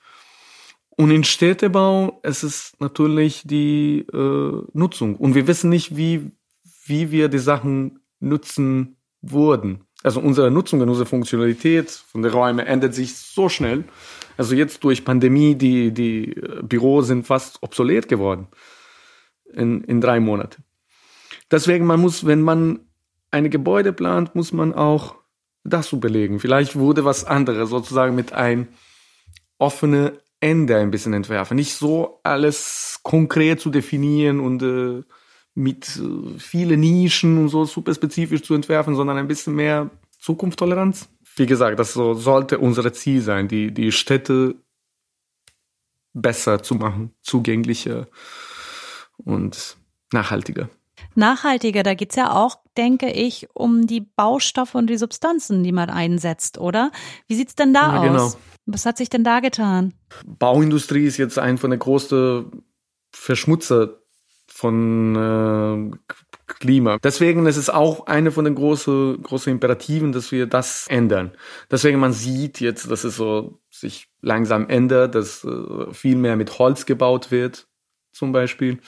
Und 0.97 1.11
in 1.11 1.25
Städtebau 1.25 2.21
es 2.23 2.45
ist 2.45 2.81
natürlich 2.81 3.43
die 3.45 4.07
äh, 4.13 4.63
Nutzung. 4.73 5.17
Und 5.17 5.35
wir 5.35 5.47
wissen 5.47 5.71
nicht, 5.71 5.97
wie, 5.97 6.31
wie 6.87 7.11
wir 7.11 7.29
die 7.29 7.39
Sachen 7.39 8.01
nutzen 8.21 8.97
wurden. 9.21 9.87
Also 10.03 10.21
unsere 10.21 10.51
Nutzung 10.51 10.81
und 10.81 10.89
unsere 10.89 11.07
Funktionalität 11.07 11.91
von 11.91 12.23
den 12.23 12.33
Räumen 12.33 12.65
ändert 12.67 12.95
sich 12.95 13.17
so 13.17 13.49
schnell. 13.49 13.85
Also 14.37 14.55
jetzt 14.55 14.85
durch 14.85 15.05
Pandemie, 15.05 15.55
die, 15.55 15.93
die 15.93 16.33
äh, 16.33 16.63
Büros 16.63 17.09
sind 17.09 17.27
fast 17.27 17.63
obsolet 17.63 18.09
geworden 18.09 18.47
in, 19.53 19.83
in 19.85 20.01
drei 20.01 20.21
Monaten. 20.21 20.63
Deswegen, 21.51 21.87
man 21.87 22.01
muss, 22.01 22.27
wenn 22.27 22.43
man 22.43 22.81
eine 23.31 23.51
Gebäude 23.51 23.93
plant, 23.93 24.35
muss 24.35 24.53
man 24.53 24.75
auch 24.75 25.17
das 25.65 25.93
überlegen. 25.93 26.39
Vielleicht 26.39 26.77
wurde 26.77 27.05
was 27.05 27.25
anderes 27.25 27.71
sozusagen 27.71 28.15
mit 28.15 28.33
ein 28.33 28.69
offene 29.59 30.13
Ende 30.45 30.77
ein 30.77 30.91
bisschen 30.91 31.15
entwerfen. 31.15 31.57
Nicht 31.57 31.75
so 31.75 32.21
alles 32.23 33.01
konkret 33.03 33.61
zu 33.61 33.71
definieren 33.71 34.41
und 34.41 34.63
äh, 34.63 35.03
mit 35.55 35.97
äh, 35.97 36.39
viele 36.39 36.77
Nischen 36.77 37.39
und 37.39 37.49
so 37.49 37.65
super 37.65 37.95
spezifisch 37.95 38.43
zu 38.43 38.55
entwerfen, 38.55 38.95
sondern 38.95 39.17
ein 39.17 39.29
bisschen 39.29 39.55
mehr 39.55 39.91
Zukunftstoleranz 40.19 41.09
wie 41.37 41.47
gesagt, 41.47 41.79
das 41.79 41.93
so 41.93 42.15
sollte 42.15 42.59
unser 42.59 42.93
Ziel 42.93 43.21
sein, 43.21 43.49
die, 43.49 43.73
die 43.73 43.93
Städte 43.93 44.55
besser 46.13 46.63
zu 46.63 46.77
machen, 46.77 47.13
zugänglicher 47.23 48.07
und 49.17 49.77
nachhaltiger. 50.13 50.69
Nachhaltiger, 51.17 51.83
da 51.83 51.95
geht's 51.95 52.17
ja 52.17 52.33
auch, 52.33 52.59
denke 52.77 53.11
ich, 53.11 53.49
um 53.55 53.87
die 53.87 54.01
Baustoffe 54.01 54.75
und 54.75 54.89
die 54.89 54.97
Substanzen, 54.97 55.63
die 55.63 55.73
man 55.73 55.91
einsetzt, 55.91 56.59
oder? 56.59 56.91
Wie 57.27 57.35
sieht's 57.35 57.55
denn 57.55 57.73
da 57.73 58.05
ja, 58.05 58.13
aus? 58.13 58.33
Genau. 58.33 58.45
Was 58.67 58.87
hat 58.87 58.97
sich 58.97 59.11
denn 59.11 59.25
da 59.25 59.41
getan? 59.41 59.93
Bauindustrie 60.27 61.05
ist 61.05 61.19
jetzt 61.19 61.39
ein 61.39 61.59
von 61.59 61.71
der 61.71 61.79
größten 61.79 62.65
Verschmutzer 63.13 63.99
von 64.47 65.17
äh, 65.17 66.15
Klima. 66.47 66.99
Deswegen 67.03 67.47
ist 67.47 67.57
es 67.57 67.71
auch 67.71 68.07
eine 68.07 68.31
von 68.31 68.45
den 68.45 68.55
großen, 68.55 69.23
großen 69.23 69.53
Imperativen, 69.53 70.13
dass 70.13 70.31
wir 70.31 70.47
das 70.47 70.87
ändern. 70.89 71.33
Deswegen 71.71 71.99
man 71.99 72.13
sieht 72.13 72.61
jetzt, 72.61 72.91
dass 72.91 73.05
es 73.05 73.17
so 73.17 73.61
sich 73.71 74.09
langsam 74.21 74.69
ändert, 74.69 75.15
dass 75.15 75.45
äh, 75.45 75.93
viel 75.93 76.17
mehr 76.17 76.37
mit 76.37 76.59
Holz 76.59 76.87
gebaut 76.87 77.31
wird, 77.31 77.67
zum 78.13 78.33
Beispiel. 78.33 78.79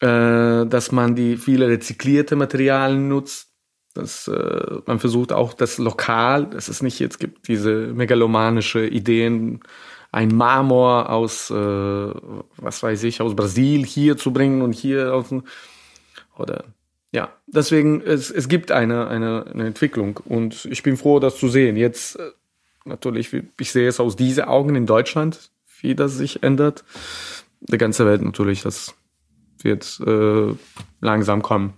Äh, 0.00 0.66
dass 0.66 0.92
man 0.92 1.16
die 1.16 1.36
viele 1.36 1.68
rezyklierte 1.68 2.36
Materialien 2.36 3.08
nutzt. 3.08 3.48
Dass 3.94 4.28
äh, 4.28 4.76
man 4.86 5.00
versucht 5.00 5.32
auch 5.32 5.54
das 5.54 5.78
lokal, 5.78 6.46
dass 6.46 6.68
es 6.68 6.82
nicht 6.82 7.00
jetzt 7.00 7.18
gibt 7.18 7.48
diese 7.48 7.88
megalomanische 7.88 8.86
Ideen, 8.86 9.60
ein 10.12 10.28
Marmor 10.28 11.10
aus, 11.10 11.50
äh, 11.50 11.54
was 11.54 12.82
weiß 12.82 13.02
ich, 13.02 13.20
aus 13.20 13.34
Brasil 13.34 13.84
hier 13.84 14.16
zu 14.16 14.32
bringen 14.32 14.62
und 14.62 14.72
hier 14.72 15.14
aus 15.14 15.34
oder 16.36 16.64
ja, 17.10 17.32
deswegen, 17.46 18.02
es, 18.02 18.30
es 18.30 18.48
gibt 18.48 18.70
eine, 18.70 19.08
eine, 19.08 19.46
eine 19.52 19.66
Entwicklung 19.66 20.18
und 20.24 20.66
ich 20.66 20.82
bin 20.82 20.96
froh, 20.96 21.18
das 21.18 21.38
zu 21.38 21.48
sehen. 21.48 21.76
Jetzt 21.76 22.16
äh, 22.16 22.30
natürlich, 22.84 23.34
ich 23.58 23.72
sehe 23.72 23.88
es 23.88 23.98
aus 23.98 24.14
diesen 24.14 24.44
Augen 24.44 24.76
in 24.76 24.86
Deutschland, 24.86 25.50
wie 25.80 25.94
das 25.94 26.16
sich 26.16 26.42
ändert. 26.42 26.84
Die 27.60 27.78
ganze 27.78 28.06
Welt 28.06 28.22
natürlich, 28.22 28.62
das 28.62 28.94
wird 29.64 30.00
äh, 30.06 30.54
langsam 31.00 31.42
kommen. 31.42 31.74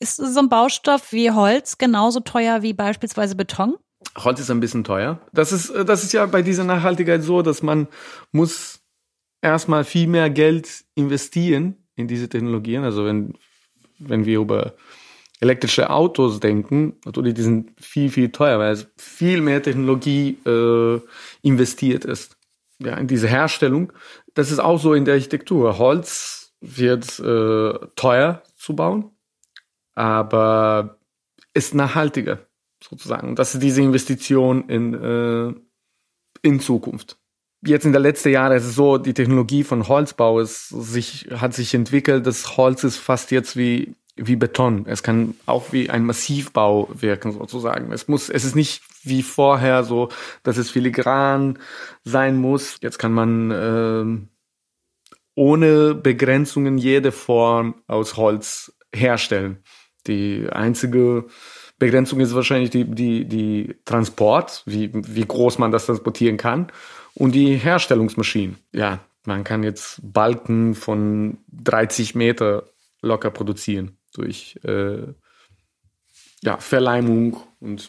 Ist 0.00 0.16
so 0.16 0.38
ein 0.38 0.48
Baustoff 0.48 1.12
wie 1.12 1.30
Holz 1.30 1.78
genauso 1.78 2.20
teuer 2.20 2.62
wie 2.62 2.72
beispielsweise 2.72 3.34
Beton? 3.34 3.76
Holz 4.16 4.40
ist 4.40 4.50
ein 4.50 4.60
bisschen 4.60 4.84
teuer. 4.84 5.20
Das 5.32 5.52
ist, 5.52 5.70
äh, 5.70 5.84
das 5.84 6.04
ist 6.04 6.12
ja 6.12 6.26
bei 6.26 6.42
dieser 6.42 6.64
Nachhaltigkeit 6.64 7.22
so, 7.22 7.42
dass 7.42 7.62
man 7.62 7.88
muss 8.32 8.80
erstmal 9.42 9.84
viel 9.84 10.06
mehr 10.06 10.30
Geld 10.30 10.84
investieren 10.94 11.76
in 11.96 12.06
diese 12.08 12.28
Technologien. 12.28 12.84
Also 12.84 13.04
wenn 13.04 13.34
wenn 13.98 14.24
wir 14.24 14.38
über 14.38 14.74
elektrische 15.40 15.90
Autos 15.90 16.40
denken, 16.40 16.94
natürlich, 17.04 17.34
die 17.34 17.42
sind 17.42 17.72
viel, 17.80 18.10
viel 18.10 18.30
teuer, 18.30 18.58
weil 18.58 18.72
es 18.72 18.88
viel 18.96 19.40
mehr 19.40 19.62
Technologie 19.62 20.38
äh, 20.46 21.00
investiert 21.42 22.04
ist. 22.04 22.36
Ja, 22.80 22.96
in 22.96 23.08
diese 23.08 23.26
Herstellung. 23.26 23.92
Das 24.34 24.52
ist 24.52 24.60
auch 24.60 24.80
so 24.80 24.94
in 24.94 25.04
der 25.04 25.14
Architektur. 25.14 25.78
Holz 25.78 26.47
wird 26.60 27.18
äh, 27.20 27.72
teuer 27.96 28.42
zu 28.56 28.74
bauen, 28.74 29.10
aber 29.94 30.98
ist 31.54 31.74
nachhaltiger 31.74 32.40
sozusagen. 32.82 33.36
Das 33.36 33.54
ist 33.54 33.62
diese 33.62 33.82
Investition 33.82 34.68
in, 34.68 34.94
äh, 34.94 35.54
in 36.42 36.60
Zukunft 36.60 37.18
jetzt 37.62 37.84
in 37.84 37.92
den 37.92 38.02
letzten 38.02 38.30
Jahren 38.30 38.56
ist 38.56 38.64
es 38.64 38.74
so, 38.74 38.98
die 38.98 39.14
Technologie 39.14 39.64
von 39.64 39.88
Holzbau 39.88 40.40
ist, 40.40 40.68
sich, 40.68 41.28
hat 41.34 41.54
sich 41.54 41.74
entwickelt. 41.74 42.26
Das 42.26 42.56
Holz 42.56 42.84
ist 42.84 42.96
fast 42.96 43.30
jetzt 43.30 43.56
wie, 43.56 43.94
wie 44.16 44.36
Beton. 44.36 44.84
Es 44.86 45.02
kann 45.02 45.34
auch 45.46 45.72
wie 45.72 45.90
ein 45.90 46.04
Massivbau 46.04 46.88
wirken, 46.92 47.32
sozusagen. 47.32 47.92
Es 47.92 48.08
muss, 48.08 48.28
es 48.28 48.44
ist 48.44 48.54
nicht 48.54 48.82
wie 49.02 49.22
vorher 49.22 49.84
so, 49.84 50.08
dass 50.42 50.56
es 50.56 50.70
filigran 50.70 51.58
sein 52.04 52.36
muss. 52.36 52.78
Jetzt 52.80 52.98
kann 52.98 53.12
man, 53.12 53.50
äh, 53.50 54.37
ohne 55.38 55.94
Begrenzungen 55.94 56.78
jede 56.78 57.12
Form 57.12 57.76
aus 57.86 58.16
Holz 58.16 58.72
herstellen. 58.92 59.62
Die 60.08 60.48
einzige 60.50 61.26
Begrenzung 61.78 62.18
ist 62.18 62.34
wahrscheinlich 62.34 62.70
die, 62.70 62.84
die, 62.84 63.24
die 63.24 63.76
Transport, 63.84 64.64
wie, 64.66 64.90
wie 64.92 65.24
groß 65.24 65.58
man 65.58 65.70
das 65.70 65.86
transportieren 65.86 66.38
kann 66.38 66.72
und 67.14 67.36
die 67.36 67.54
Herstellungsmaschinen. 67.54 68.56
Ja, 68.72 68.98
man 69.26 69.44
kann 69.44 69.62
jetzt 69.62 70.00
Balken 70.02 70.74
von 70.74 71.38
30 71.52 72.16
Meter 72.16 72.64
locker 73.00 73.30
produzieren 73.30 73.96
durch 74.14 74.58
äh, 74.64 75.06
ja, 76.42 76.56
Verleimung 76.58 77.36
und 77.60 77.88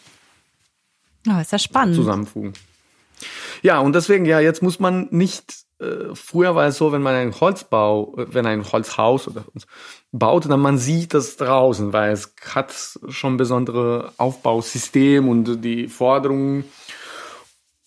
oh, 1.27 1.39
ist 1.39 1.51
ja 1.51 1.57
spannend. 1.57 1.95
Zusammenfugen. 1.95 2.53
Ja, 3.63 3.79
und 3.79 3.95
deswegen, 3.95 4.25
ja, 4.25 4.39
jetzt 4.39 4.61
muss 4.61 4.79
man 4.79 5.07
nicht 5.09 5.67
äh, 5.79 6.13
früher 6.13 6.55
war 6.55 6.67
es 6.67 6.77
so, 6.77 6.91
wenn 6.91 7.01
man 7.01 7.15
einen 7.15 7.39
Holzbau, 7.39 8.13
wenn 8.15 8.45
ein 8.45 8.69
Holzhaus 8.69 9.27
oder 9.27 9.45
baut, 10.11 10.49
dann 10.49 10.59
man 10.59 10.77
sieht 10.77 11.13
das 11.13 11.37
draußen, 11.37 11.93
weil 11.93 12.11
es 12.11 12.35
hat 12.53 12.73
schon 13.07 13.37
besondere 13.37 14.11
Aufbausystem 14.17 15.29
und 15.29 15.63
die 15.63 15.87
Forderungen. 15.87 16.65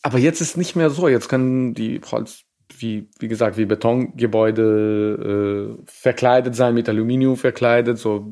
Aber 0.03 0.19
jetzt 0.19 0.41
ist 0.41 0.57
nicht 0.57 0.75
mehr 0.75 0.91
so. 0.91 1.09
Jetzt 1.09 1.29
kann 1.29 1.75
die 1.75 2.01
Holz, 2.11 2.43
wie, 2.79 3.09
wie 3.19 3.29
gesagt, 3.29 3.57
wie 3.57 3.67
Betongebäude 3.67 5.79
äh, 5.79 5.83
verkleidet 5.87 6.57
sein, 6.57 6.75
mit 6.75 6.89
Aluminium 6.89 7.37
verkleidet, 7.37 7.99
so 7.99 8.27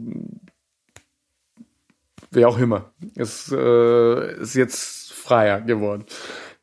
wie 2.30 2.44
auch 2.44 2.58
immer. 2.58 2.92
Es 3.14 3.52
äh, 3.52 4.40
ist 4.40 4.54
jetzt 4.54 5.12
freier 5.12 5.60
geworden. 5.60 6.04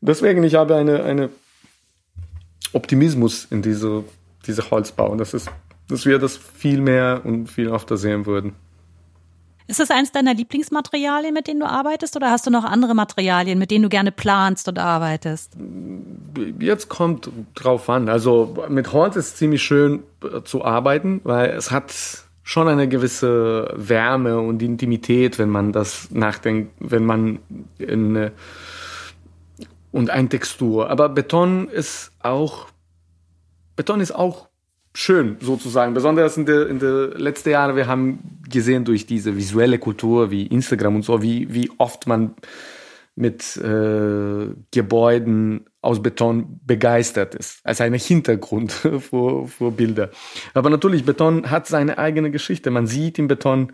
Deswegen, 0.02 0.44
ich 0.44 0.56
habe 0.56 0.76
eine, 0.76 1.04
eine 1.04 1.30
Optimismus 2.74 3.46
in 3.50 3.62
diese, 3.62 4.04
diese 4.46 4.70
Holzbau. 4.70 5.10
Und 5.12 5.20
das 5.20 5.34
ist, 5.34 5.50
dass 5.88 6.06
wir 6.06 6.20
das 6.20 6.38
viel 6.38 6.82
mehr 6.82 7.22
und 7.24 7.48
viel 7.48 7.70
öfter 7.70 7.98
sehen 7.98 8.26
würden. 8.26 8.54
Ist 9.70 9.82
das 9.82 9.92
eines 9.92 10.14
deiner 10.14 10.34
Lieblingsmaterialien, 10.34 11.34
mit 11.34 11.48
denen 11.48 11.60
du 11.60 11.66
arbeitest, 11.66 12.16
oder 12.16 12.32
hast 12.32 12.48
du 12.48 12.52
noch 12.52 12.64
andere 12.64 12.96
Materialien, 12.96 13.60
mit 13.60 13.70
denen 13.70 13.84
du 13.84 13.90
gerne 13.90 14.14
planst 14.14 14.70
und 14.70 14.80
arbeitest? 14.80 15.58
Jetzt 16.60 16.88
kommt 16.88 17.30
drauf 17.54 17.90
an. 17.90 18.08
Also 18.08 18.66
mit 18.70 18.94
Holz 18.94 19.18
ist 19.18 19.28
es 19.28 19.36
ziemlich 19.36 19.62
schön 19.62 20.04
äh, 20.24 20.42
zu 20.44 20.64
arbeiten, 20.64 21.20
weil 21.26 21.50
es 21.50 21.70
hat 21.72 21.94
schon 22.44 22.70
eine 22.70 22.88
gewisse 22.88 23.74
Wärme 23.76 24.40
und 24.40 24.62
Intimität, 24.62 25.38
wenn 25.38 25.50
man 25.50 25.74
das 25.74 26.10
nachdenkt, 26.12 26.72
wenn 26.80 27.04
man 27.04 27.40
in 27.78 28.32
und 29.98 30.12
ein 30.12 30.30
Textur. 30.30 30.90
Aber 30.90 31.10
Beton 31.10 31.68
ist 31.70 32.12
auch 32.22 32.68
Beton 33.76 34.00
ist 34.00 34.12
auch 34.14 34.48
schön 34.94 35.38
sozusagen, 35.40 35.94
besonders 35.94 36.38
in 36.38 36.46
der 36.46 36.68
in 36.68 36.80
der 36.80 37.10
letzten 37.18 37.50
Jahre. 37.50 37.76
Wir 37.76 37.88
haben 37.88 38.20
gesehen 38.48 38.86
durch 38.86 39.06
diese 39.06 39.36
visuelle 39.36 39.80
Kultur 39.80 40.32
wie 40.32 40.46
Instagram 40.48 40.98
und 40.98 41.02
so, 41.04 41.22
wie 41.22 41.54
wie 41.54 41.72
oft 41.78 42.08
man 42.08 42.36
mit 43.16 43.58
äh, 43.58 44.48
Gebäuden 44.72 45.66
aus 45.82 46.04
Beton 46.04 46.60
begeistert 46.64 47.34
ist, 47.34 47.62
als 47.64 47.82
ein 47.82 47.94
Hintergrund 47.96 48.72
für, 49.00 49.48
für 49.48 49.72
Bilder. 49.72 50.12
Aber 50.54 50.70
natürlich, 50.70 51.04
Beton 51.04 51.50
hat 51.50 51.66
seine 51.66 51.98
eigene 51.98 52.30
Geschichte. 52.30 52.70
Man 52.70 52.86
sieht 52.86 53.18
im 53.18 53.28
Beton, 53.28 53.74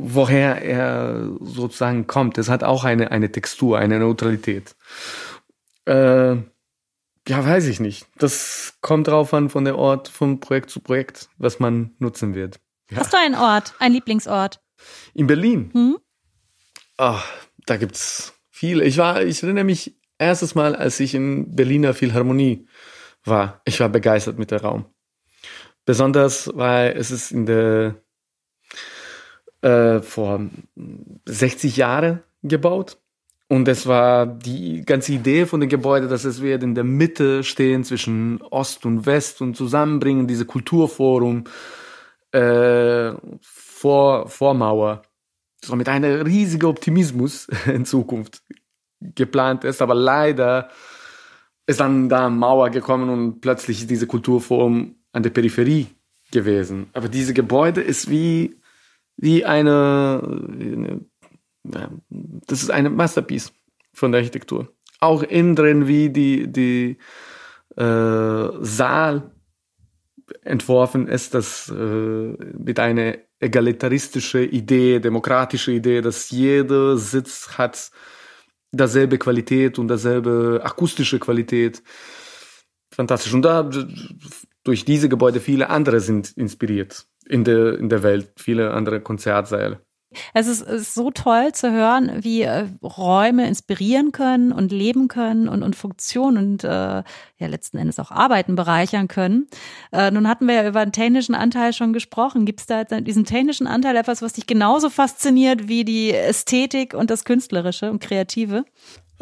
woher 0.00 0.62
er 0.62 1.28
sozusagen 1.40 2.06
kommt. 2.06 2.38
Es 2.38 2.48
hat 2.48 2.62
auch 2.62 2.84
eine, 2.84 3.10
eine 3.10 3.32
Textur, 3.32 3.78
eine 3.78 3.98
Neutralität. 3.98 4.76
Äh, 5.86 6.36
ja, 7.26 7.44
weiß 7.44 7.66
ich 7.66 7.80
nicht. 7.80 8.06
Das 8.16 8.78
kommt 8.80 9.08
drauf 9.08 9.34
an 9.34 9.50
von 9.50 9.64
der 9.64 9.76
Ort, 9.76 10.08
von 10.08 10.38
Projekt 10.38 10.70
zu 10.70 10.80
Projekt, 10.80 11.28
was 11.36 11.58
man 11.58 11.96
nutzen 11.98 12.34
wird. 12.36 12.60
Ja. 12.90 12.98
Hast 12.98 13.12
du 13.12 13.18
einen 13.18 13.34
Ort, 13.34 13.74
einen 13.80 13.94
Lieblingsort? 13.94 14.60
In 15.14 15.26
Berlin? 15.26 15.70
Hm? 15.72 15.98
Oh, 16.96 17.20
da 17.66 17.76
gibt's 17.76 18.34
viele. 18.50 18.84
Ich 18.84 18.98
war, 18.98 19.22
ich 19.22 19.42
erinnere 19.42 19.64
mich 19.64 19.98
erstes 20.16 20.54
Mal, 20.54 20.76
als 20.76 21.00
ich 21.00 21.14
in 21.14 21.56
Berliner 21.56 21.92
Philharmonie 21.92 22.68
war. 23.24 23.62
Ich 23.64 23.80
war 23.80 23.88
begeistert 23.88 24.38
mit 24.38 24.52
der 24.52 24.62
Raum. 24.62 24.86
Besonders, 25.84 26.50
weil 26.54 26.96
es 26.96 27.10
ist 27.10 27.32
in 27.32 27.46
der 27.46 28.00
äh, 29.62 30.00
vor 30.00 30.40
60 31.26 31.76
Jahren 31.76 32.22
gebaut. 32.42 32.98
Und 33.50 33.66
es 33.66 33.86
war 33.86 34.26
die 34.26 34.82
ganze 34.84 35.12
Idee 35.12 35.46
von 35.46 35.60
dem 35.60 35.70
Gebäude, 35.70 36.06
dass 36.06 36.24
es 36.24 36.42
wird 36.42 36.62
in 36.62 36.74
der 36.74 36.84
Mitte 36.84 37.42
stehen 37.42 37.82
zwischen 37.82 38.42
Ost 38.42 38.84
und 38.84 39.06
West 39.06 39.40
und 39.40 39.56
zusammenbringen, 39.56 40.26
diese 40.26 40.44
Kulturforum 40.44 41.44
äh, 42.32 43.12
vor 43.40 44.28
Vormauer 44.28 45.02
so 45.64 45.76
mit 45.76 45.88
einem 45.88 46.22
riesigen 46.22 46.66
Optimismus 46.66 47.48
in 47.66 47.84
Zukunft 47.84 48.42
geplant 49.00 49.64
ist, 49.64 49.80
aber 49.82 49.94
leider 49.94 50.68
ist 51.66 51.80
dann 51.80 52.08
da 52.08 52.28
Mauer 52.28 52.70
gekommen 52.70 53.10
und 53.10 53.40
plötzlich 53.40 53.82
ist 53.82 53.90
diese 53.90 54.06
Kulturform 54.06 54.94
an 55.12 55.22
der 55.22 55.30
Peripherie 55.30 55.86
gewesen. 56.30 56.88
Aber 56.92 57.08
diese 57.08 57.34
Gebäude 57.34 57.80
ist 57.80 58.10
wie, 58.10 58.56
wie 59.18 59.44
eine, 59.44 61.00
das 61.62 62.62
ist 62.62 62.70
eine 62.70 62.88
Masterpiece 62.88 63.52
von 63.92 64.12
der 64.12 64.20
Architektur. 64.20 64.72
Auch 65.00 65.22
innen 65.22 65.56
drin, 65.56 65.86
wie 65.86 66.10
die, 66.10 66.50
die 66.50 66.98
äh, 67.76 68.48
Saal 68.60 69.30
entworfen 70.42 71.08
ist, 71.08 71.34
das 71.34 71.68
äh, 71.68 71.74
mit 71.74 72.78
einer 72.78 73.18
egalitaristische 73.40 74.44
Idee, 74.44 75.00
demokratische 75.00 75.72
Idee, 75.72 76.00
dass 76.00 76.30
jeder 76.30 76.96
Sitz 76.96 77.58
hat 77.58 77.90
dasselbe 78.70 79.18
Qualität 79.18 79.78
und 79.78 79.88
dasselbe 79.88 80.60
akustische 80.62 81.18
Qualität. 81.18 81.82
Fantastisch. 82.90 83.32
Und 83.32 83.42
da 83.42 83.68
durch 84.64 84.84
diese 84.84 85.08
Gebäude 85.08 85.40
viele 85.40 85.70
andere 85.70 86.00
sind 86.00 86.36
inspiriert 86.36 87.06
in 87.28 87.44
der, 87.44 87.78
in 87.78 87.88
der 87.88 88.02
Welt, 88.02 88.30
viele 88.36 88.72
andere 88.72 89.00
Konzertsäle. 89.00 89.80
Es 90.32 90.46
ist, 90.46 90.62
es 90.62 90.82
ist 90.82 90.94
so 90.94 91.10
toll 91.10 91.52
zu 91.52 91.70
hören, 91.70 92.10
wie 92.22 92.40
äh, 92.40 92.64
Räume 92.82 93.46
inspirieren 93.46 94.10
können 94.10 94.52
und 94.52 94.72
leben 94.72 95.06
können 95.08 95.48
und, 95.48 95.62
und 95.62 95.76
Funktionen 95.76 96.38
und 96.38 96.64
äh, 96.64 96.68
ja 96.68 97.04
letzten 97.38 97.76
Endes 97.76 97.98
auch 97.98 98.10
Arbeiten 98.10 98.54
bereichern 98.54 99.08
können. 99.08 99.48
Äh, 99.92 100.10
nun 100.10 100.26
hatten 100.26 100.46
wir 100.46 100.54
ja 100.54 100.68
über 100.68 100.84
den 100.84 100.92
technischen 100.92 101.34
Anteil 101.34 101.74
schon 101.74 101.92
gesprochen. 101.92 102.46
Gibt 102.46 102.60
es 102.60 102.66
da 102.66 102.80
jetzt 102.80 102.94
diesen 103.06 103.26
technischen 103.26 103.66
Anteil 103.66 103.96
etwas, 103.96 104.22
was 104.22 104.32
dich 104.32 104.46
genauso 104.46 104.88
fasziniert 104.88 105.68
wie 105.68 105.84
die 105.84 106.14
Ästhetik 106.14 106.94
und 106.94 107.10
das 107.10 107.26
Künstlerische 107.26 107.90
und 107.90 108.00
Kreative? 108.00 108.64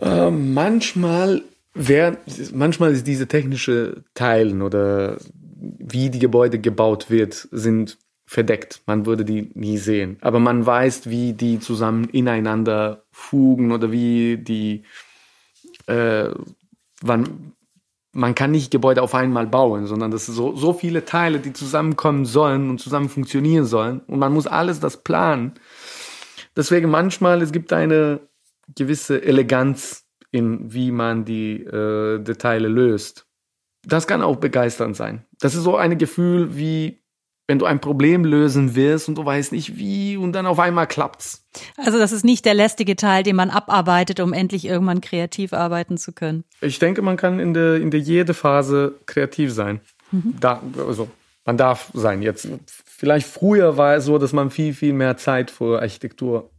Äh, 0.00 0.30
manchmal 0.30 1.42
wer, 1.74 2.16
manchmal 2.52 2.92
ist 2.92 3.06
diese 3.06 3.26
technische 3.26 4.04
Teilen 4.14 4.62
oder 4.62 5.18
wie 5.78 6.10
die 6.10 6.18
Gebäude 6.18 6.58
gebaut 6.58 7.10
wird, 7.10 7.48
sind 7.50 7.98
verdeckt. 8.26 8.82
Man 8.86 9.06
würde 9.06 9.24
die 9.24 9.50
nie 9.54 9.78
sehen. 9.78 10.18
Aber 10.20 10.40
man 10.40 10.66
weiß, 10.66 11.08
wie 11.08 11.32
die 11.32 11.60
zusammen 11.60 12.08
ineinander 12.10 13.04
fugen 13.12 13.70
oder 13.72 13.92
wie 13.92 14.36
die, 14.36 14.82
äh, 15.86 16.30
wann, 17.02 17.52
man 18.12 18.34
kann 18.34 18.50
nicht 18.50 18.70
Gebäude 18.70 19.02
auf 19.02 19.14
einmal 19.14 19.46
bauen, 19.46 19.86
sondern 19.86 20.10
das 20.10 20.26
sind 20.26 20.34
so, 20.34 20.56
so 20.56 20.72
viele 20.72 21.04
Teile, 21.04 21.38
die 21.38 21.52
zusammenkommen 21.52 22.24
sollen 22.24 22.70
und 22.70 22.80
zusammen 22.80 23.08
funktionieren 23.08 23.66
sollen. 23.66 24.00
Und 24.00 24.18
man 24.18 24.32
muss 24.32 24.46
alles 24.46 24.80
das 24.80 25.02
planen. 25.02 25.52
Deswegen 26.56 26.90
manchmal, 26.90 27.42
es 27.42 27.52
gibt 27.52 27.72
eine 27.72 28.20
gewisse 28.74 29.22
Eleganz 29.22 30.06
in, 30.32 30.72
wie 30.72 30.90
man 30.90 31.24
die 31.24 31.62
äh, 31.62 32.18
Details 32.18 32.68
löst. 32.68 33.26
Das 33.84 34.06
kann 34.06 34.22
auch 34.22 34.36
begeisternd 34.36 34.96
sein. 34.96 35.25
Das 35.40 35.54
ist 35.54 35.62
so 35.62 35.76
ein 35.76 35.98
Gefühl 35.98 36.56
wie, 36.56 36.98
wenn 37.46 37.58
du 37.58 37.66
ein 37.66 37.80
Problem 37.80 38.24
lösen 38.24 38.74
wirst 38.74 39.08
und 39.08 39.16
du 39.16 39.24
weißt 39.24 39.52
nicht 39.52 39.76
wie 39.76 40.16
und 40.16 40.32
dann 40.32 40.46
auf 40.46 40.58
einmal 40.58 40.86
klappt's. 40.86 41.46
Also 41.76 41.98
das 41.98 42.12
ist 42.12 42.24
nicht 42.24 42.44
der 42.44 42.54
lästige 42.54 42.96
Teil, 42.96 43.22
den 43.22 43.36
man 43.36 43.50
abarbeitet, 43.50 44.20
um 44.20 44.32
endlich 44.32 44.64
irgendwann 44.64 45.00
kreativ 45.00 45.52
arbeiten 45.52 45.96
zu 45.96 46.12
können. 46.12 46.44
Ich 46.60 46.78
denke, 46.78 47.02
man 47.02 47.16
kann 47.16 47.38
in 47.38 47.54
der 47.54 47.76
in 47.76 47.90
der 47.90 48.00
jede 48.00 48.34
Phase 48.34 48.98
kreativ 49.06 49.52
sein. 49.52 49.80
Mhm. 50.10 50.34
Da, 50.40 50.62
also 50.78 51.08
man 51.44 51.56
darf 51.56 51.90
sein. 51.94 52.22
Jetzt 52.22 52.48
vielleicht 52.84 53.28
früher 53.28 53.76
war 53.76 53.94
es 53.94 54.04
so, 54.04 54.18
dass 54.18 54.32
man 54.32 54.50
viel 54.50 54.74
viel 54.74 54.92
mehr 54.92 55.16
Zeit 55.16 55.50
für 55.50 55.80
Architektur 55.80 56.50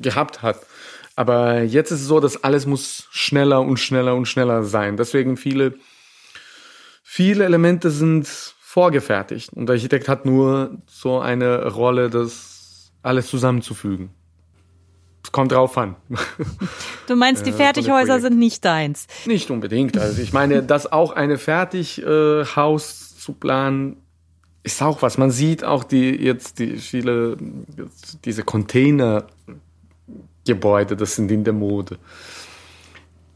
gehabt 0.00 0.42
hat. 0.42 0.58
Aber 1.14 1.62
jetzt 1.62 1.90
ist 1.90 2.00
es 2.00 2.06
so, 2.06 2.20
dass 2.20 2.42
alles 2.42 2.66
muss 2.66 3.06
schneller 3.10 3.60
und 3.60 3.78
schneller 3.78 4.16
und 4.16 4.26
schneller 4.26 4.64
sein. 4.64 4.96
Deswegen 4.96 5.36
viele 5.36 5.74
viele 7.12 7.44
Elemente 7.44 7.90
sind 7.90 8.26
vorgefertigt. 8.26 9.52
Und 9.52 9.66
der 9.66 9.74
Architekt 9.74 10.08
hat 10.08 10.24
nur 10.24 10.78
so 10.86 11.20
eine 11.20 11.70
Rolle, 11.70 12.08
das 12.08 12.90
alles 13.02 13.26
zusammenzufügen. 13.26 14.08
Es 15.22 15.30
kommt 15.30 15.52
drauf 15.52 15.76
an. 15.76 15.96
Du 17.06 17.16
meinst, 17.16 17.44
die 17.44 17.50
äh, 17.50 17.54
Fertighäuser 17.54 18.20
sind 18.20 18.38
nicht 18.38 18.64
deins? 18.64 19.08
Nicht 19.26 19.50
unbedingt. 19.50 19.98
Also 19.98 20.22
ich 20.22 20.32
meine, 20.32 20.62
dass 20.62 20.90
auch 20.90 21.12
eine 21.12 21.36
Fertighaus 21.36 23.12
äh, 23.12 23.20
zu 23.20 23.34
planen, 23.34 23.98
ist 24.62 24.80
auch 24.80 25.02
was. 25.02 25.18
Man 25.18 25.30
sieht 25.30 25.64
auch 25.64 25.84
die 25.84 26.16
jetzt 26.16 26.60
die 26.60 26.78
viele 26.78 27.36
diese 28.24 28.44
Containergebäude, 28.44 30.96
das 30.96 31.16
sind 31.16 31.30
in 31.30 31.44
der 31.44 31.52
Mode. 31.52 31.98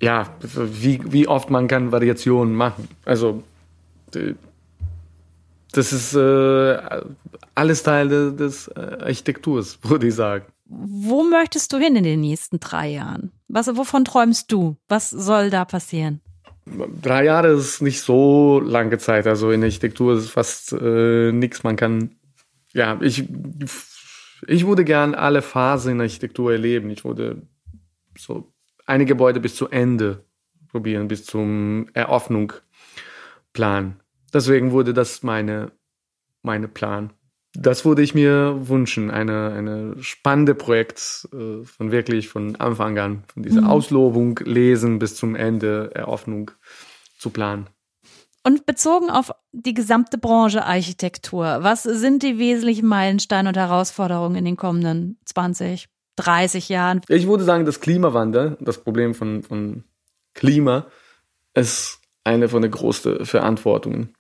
Ja, 0.01 0.35
wie, 0.41 1.03
wie 1.05 1.29
oft 1.29 1.51
man 1.51 1.69
kann 1.69 1.93
Variationen 1.93 2.55
machen. 2.55 2.89
Also 3.05 3.43
das 5.73 5.93
ist 5.93 6.15
äh, 6.15 6.79
alles 7.55 7.83
Teil 7.83 8.09
des, 8.09 8.37
des 8.37 8.69
äh, 8.69 8.99
Architekturs, 9.01 9.79
würde 9.83 10.09
ich 10.09 10.15
sagen. 10.15 10.47
Wo 10.69 11.23
möchtest 11.23 11.73
du 11.73 11.79
hin 11.79 11.95
in 11.97 12.05
den 12.05 12.21
nächsten 12.21 12.59
drei 12.59 12.89
Jahren? 12.89 13.33
Was, 13.49 13.69
wovon 13.77 14.05
träumst 14.05 14.51
du? 14.51 14.77
Was 14.89 15.11
soll 15.11 15.51
da 15.51 15.65
passieren? 15.65 16.21
drei 17.03 17.25
Jahre 17.25 17.49
ist 17.49 17.81
nicht 17.81 18.01
so 18.01 18.61
lange 18.61 18.99
Zeit. 18.99 19.27
Also 19.27 19.51
in 19.51 19.63
Architektur 19.63 20.17
ist 20.17 20.31
fast 20.31 20.73
äh, 20.73 21.33
nichts. 21.33 21.63
Man 21.63 21.77
kann, 21.77 22.17
ja, 22.73 22.99
ich, 23.01 23.29
ich 24.47 24.67
würde 24.67 24.85
gern 24.85 25.15
alle 25.15 25.43
Phasen 25.43 25.93
in 25.93 26.01
Architektur 26.01 26.53
erleben. 26.53 26.91
Ich 26.91 27.05
würde 27.05 27.43
so 28.19 28.53
eine 28.87 29.05
Gebäude 29.05 29.41
bis 29.41 29.55
zu 29.55 29.69
Ende 29.69 30.25
probieren, 30.69 31.09
bis 31.09 31.25
zum 31.25 31.89
Eröffnung 31.93 32.53
planen. 33.57 33.97
Deswegen 34.35 34.71
wurde 34.71 34.93
das 34.93 35.23
meine, 35.23 35.73
meine 36.43 36.69
Plan. 36.69 37.11
Das 37.55 37.87
würde 37.87 38.03
ich 38.03 38.15
mir 38.15 38.69
wünschen, 38.69 39.11
eine, 39.11 39.51
eine 39.53 40.03
spannende 40.03 40.55
Projekt 40.55 41.27
äh, 41.33 41.65
von 41.65 41.91
wirklich 41.91 42.29
von 42.29 42.57
Anfang 42.57 42.99
an, 42.99 43.25
von 43.33 43.43
dieser 43.43 43.63
mhm. 43.63 43.69
Auslobung, 43.69 44.39
Lesen 44.45 44.99
bis 44.99 45.17
zum 45.17 45.35
Ende, 45.35 45.91
Eröffnung 45.95 46.51
zu 47.19 47.31
planen. 47.31 47.69
Und 48.45 48.67
bezogen 48.67 49.09
auf 49.09 49.33
die 49.53 49.73
gesamte 49.73 50.19
Branche 50.19 50.67
Architektur, 50.67 51.59
was 51.63 51.83
sind 51.83 52.23
die 52.23 52.39
wesentlichen 52.39 52.87
Meilensteine 52.87 53.49
und 53.49 53.57
Herausforderungen 53.57 54.37
in 54.37 54.45
den 54.45 54.57
kommenden 54.57 55.19
20, 55.25 55.89
30 56.17 56.69
Jahren? 56.69 57.01
Ich 57.09 57.27
würde 57.27 57.45
sagen, 57.45 57.65
das 57.65 57.81
Klimawandel, 57.81 58.59
das 58.61 58.79
Problem 58.79 59.15
von, 59.15 59.43
von 59.43 59.85
Klima, 60.35 60.87
ist 61.55 62.03
eine 62.27 62.49
von 62.49 62.63
den 62.63 62.71
größten 62.71 63.25
Verantwortungen 63.25 64.15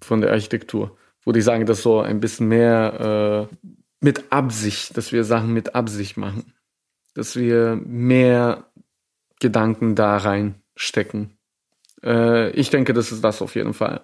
von 0.00 0.20
der 0.20 0.32
Architektur 0.32 0.96
würde 1.24 1.38
ich 1.38 1.44
sagen, 1.44 1.66
dass 1.66 1.82
so 1.82 2.00
ein 2.00 2.20
bisschen 2.20 2.48
mehr 2.48 3.48
äh, 3.50 3.56
mit 4.00 4.32
Absicht, 4.32 4.96
dass 4.96 5.12
wir 5.12 5.24
Sachen 5.24 5.52
mit 5.52 5.74
Absicht 5.74 6.16
machen. 6.16 6.52
Dass 7.14 7.36
wir 7.36 7.80
mehr 7.84 8.66
Gedanken 9.38 9.94
da 9.94 10.16
reinstecken. 10.16 11.36
Äh, 12.02 12.50
ich 12.50 12.70
denke, 12.70 12.92
das 12.92 13.12
ist 13.12 13.22
das 13.22 13.42
auf 13.42 13.54
jeden 13.54 13.74
Fall, 13.74 14.00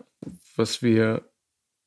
was 0.57 0.83
wir 0.83 1.23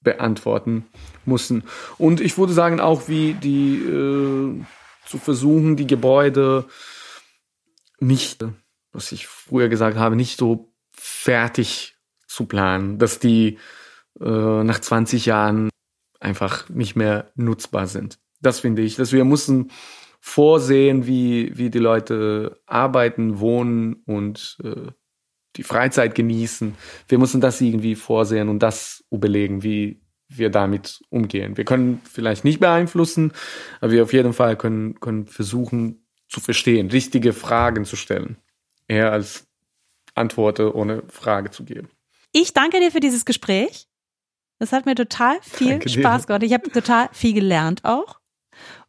beantworten 0.01 0.86
müssen. 1.25 1.63
Und 1.97 2.21
ich 2.21 2.38
würde 2.38 2.53
sagen, 2.53 2.79
auch 2.79 3.07
wie 3.07 3.34
die 3.34 3.75
äh, 3.75 4.63
zu 5.05 5.17
versuchen, 5.17 5.75
die 5.75 5.88
Gebäude 5.88 6.65
nicht, 7.99 8.43
was 8.91 9.12
ich 9.12 9.27
früher 9.27 9.69
gesagt 9.69 9.97
habe, 9.97 10.15
nicht 10.15 10.39
so 10.39 10.70
fertig 10.91 11.95
zu 12.27 12.45
planen, 12.45 12.97
dass 12.97 13.19
die 13.19 13.58
äh, 14.19 14.63
nach 14.63 14.80
20 14.80 15.25
Jahren 15.25 15.69
einfach 16.19 16.69
nicht 16.69 16.95
mehr 16.95 17.32
nutzbar 17.36 17.88
sind. 17.88 18.19
Das 18.41 18.60
finde 18.60 18.82
ich, 18.82 18.95
dass 18.95 19.12
wir 19.12 19.25
müssen 19.25 19.71
vorsehen, 20.19 21.08
wie, 21.08 21.58
wie 21.58 21.69
die 21.69 21.80
Leute 21.80 22.62
arbeiten, 22.65 23.39
wohnen 23.39 23.95
und 24.06 24.58
äh, 24.63 24.91
die 25.56 25.63
Freizeit 25.63 26.15
genießen. 26.15 26.75
Wir 27.08 27.17
müssen 27.17 27.41
das 27.41 27.60
irgendwie 27.60 27.95
vorsehen 27.95 28.47
und 28.47 28.60
das 28.60 29.04
überlegen, 29.12 29.63
wie 29.63 30.01
wir 30.30 30.49
damit 30.49 31.01
umgehen. 31.10 31.58
Wir 31.58 31.65
können 31.65 32.01
vielleicht 32.10 32.45
nicht 32.45 32.60
beeinflussen, 32.60 33.34
aber 33.82 33.91
wir 33.91 34.04
auf 34.04 34.13
jeden 34.13 34.34
Fall 34.34 34.56
können, 34.56 34.99
können 34.99 35.27
versuchen 35.27 36.06
zu 36.30 36.39
verstehen, 36.39 36.89
richtige 36.89 37.34
Fragen 37.34 37.84
zu 37.84 37.97
stellen, 37.97 38.38
eher 38.88 39.12
als 39.12 39.50
Antworten 40.21 40.71
ohne 40.71 41.03
Frage 41.10 41.51
zu 41.51 41.63
geben. 41.63 41.89
Ich 42.31 42.53
danke 42.53 42.79
dir 42.79 42.91
für 42.91 42.99
dieses 42.99 43.25
Gespräch. 43.25 43.88
Das 44.60 44.71
hat 44.71 44.86
mir 44.86 44.95
total 44.95 45.38
viel 45.41 45.71
Danke 45.71 45.89
Spaß 45.89 46.27
gemacht. 46.27 46.43
Ich 46.43 46.53
habe 46.53 46.69
total 46.69 47.10
viel 47.12 47.34
gelernt 47.34 47.84
auch. 47.84 48.21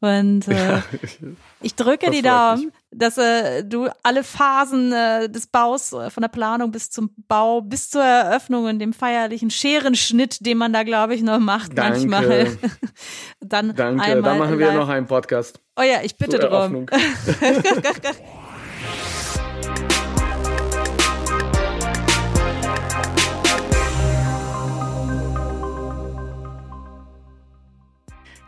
Und 0.01 0.49
äh, 0.49 0.55
ja, 0.55 0.83
ich 1.61 1.75
drücke 1.77 2.11
die 2.11 2.23
Daumen, 2.23 2.67
mich. 2.67 2.75
dass 2.91 3.17
äh, 3.19 3.65
du 3.65 3.89
alle 4.03 4.25
Phasen 4.25 4.93
äh, 4.93 5.31
des 5.31 5.47
Baus, 5.47 5.93
äh, 5.93 6.11
von 6.11 6.23
der 6.23 6.29
Planung 6.29 6.73
bis 6.73 6.91
zum 6.91 7.15
Bau, 7.29 7.63
bis 7.63 7.89
zur 7.89 8.03
Eröffnung 8.03 8.65
und 8.65 8.81
dem 8.81 8.93
feierlichen 8.93 9.49
Scherenschnitt, 9.49 10.45
den 10.45 10.59
man 10.59 10.73
da, 10.73 10.83
glaube 10.83 11.15
ich, 11.15 11.23
noch 11.23 11.39
macht 11.39 11.79
Danke. 11.79 12.07
manchmal. 12.07 12.59
dann 13.41 13.75
Danke, 13.75 14.21
dann 14.21 14.39
machen 14.39 14.59
wir 14.59 14.67
live. 14.67 14.77
noch 14.77 14.89
einen 14.89 15.07
Podcast. 15.07 15.61
Oh 15.79 15.83
ja, 15.83 16.03
ich 16.03 16.17
bitte 16.17 16.39
drum. 16.39 16.87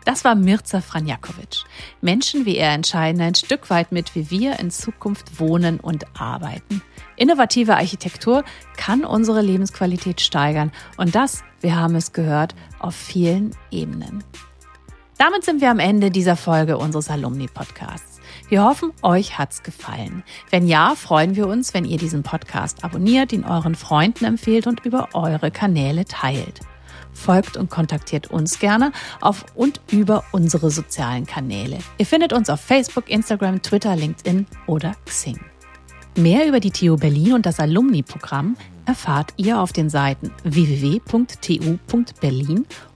Das 0.05 0.23
war 0.23 0.35
Mirza 0.35 0.81
Franjakovic. 0.81 1.63
Menschen 1.99 2.45
wie 2.45 2.57
er 2.57 2.73
entscheiden 2.73 3.21
ein 3.21 3.33
Stück 3.33 3.71
weit 3.71 3.91
mit, 3.91 4.13
wie 4.13 4.29
wir 4.29 4.59
in 4.59 4.69
Zukunft 4.69 5.39
wohnen 5.39 5.79
und 5.79 6.05
arbeiten. 6.15 6.83
Innovative 7.15 7.75
Architektur 7.75 8.43
kann 8.77 9.03
unsere 9.03 9.41
Lebensqualität 9.41 10.21
steigern 10.21 10.71
und 10.97 11.15
das, 11.15 11.43
wir 11.59 11.75
haben 11.75 11.95
es 11.95 12.13
gehört, 12.13 12.53
auf 12.77 12.93
vielen 12.93 13.55
Ebenen. 13.71 14.23
Damit 15.17 15.43
sind 15.43 15.59
wir 15.59 15.71
am 15.71 15.79
Ende 15.79 16.11
dieser 16.11 16.35
Folge 16.35 16.77
unseres 16.77 17.09
Alumni-Podcasts. 17.09 18.19
Wir 18.47 18.63
hoffen, 18.63 18.91
euch 19.01 19.39
hat's 19.39 19.63
gefallen. 19.63 20.23
Wenn 20.51 20.67
ja, 20.67 20.93
freuen 20.95 21.35
wir 21.35 21.47
uns, 21.47 21.73
wenn 21.73 21.85
ihr 21.85 21.97
diesen 21.97 22.21
Podcast 22.21 22.83
abonniert, 22.83 23.33
ihn 23.33 23.43
euren 23.43 23.73
Freunden 23.73 24.25
empfehlt 24.25 24.67
und 24.67 24.85
über 24.85 25.09
eure 25.13 25.49
Kanäle 25.49 26.05
teilt 26.05 26.59
folgt 27.15 27.57
und 27.57 27.69
kontaktiert 27.69 28.31
uns 28.31 28.59
gerne 28.59 28.91
auf 29.21 29.45
und 29.55 29.81
über 29.91 30.23
unsere 30.31 30.69
sozialen 30.69 31.25
Kanäle. 31.25 31.79
Ihr 31.97 32.05
findet 32.05 32.33
uns 32.33 32.49
auf 32.49 32.61
Facebook, 32.61 33.09
Instagram, 33.09 33.61
Twitter, 33.61 33.95
LinkedIn 33.95 34.45
oder 34.67 34.93
Xing. 35.05 35.39
Mehr 36.17 36.47
über 36.47 36.61
die 36.61 36.71
TU 36.71 36.95
Berlin 36.95 37.33
und 37.33 37.45
das 37.45 37.59
Alumni-Programm 37.59 38.55
erfahrt 38.85 39.33
ihr 39.35 39.59
auf 39.59 39.73
den 39.73 39.89
Seiten 39.89 40.31
www.tu.berlin 40.43 40.95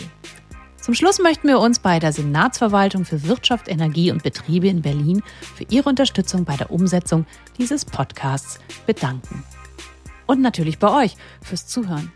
Zum 0.82 0.94
Schluss 0.94 1.20
möchten 1.20 1.48
wir 1.48 1.60
uns 1.60 1.80
bei 1.80 2.00
der 2.00 2.12
Senatsverwaltung 2.14 3.04
für 3.06 3.28
Wirtschaft, 3.28 3.68
Energie 3.68 4.12
und 4.12 4.24
Betriebe 4.24 4.68
in 4.68 4.82
Berlin 4.82 5.22
für 5.56 5.66
ihre 5.70 5.90
Unterstützung 5.90 6.46
bei 6.46 6.56
der 6.56 6.72
Umsetzung 6.72 7.26
dieses 7.58 7.86
Podcasts 7.86 8.60
bedanken 8.86 9.44
und 10.26 10.42
natürlich 10.42 10.80
bei 10.80 10.92
euch 10.92 11.16
fürs 11.42 11.68
Zuhören. 11.68 12.12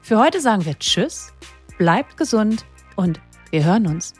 Für 0.00 0.18
heute 0.18 0.40
sagen 0.40 0.64
wir 0.64 0.78
Tschüss, 0.78 1.32
bleibt 1.78 2.16
gesund 2.16 2.64
und 2.96 3.20
wir 3.50 3.64
hören 3.64 3.86
uns 3.86 4.14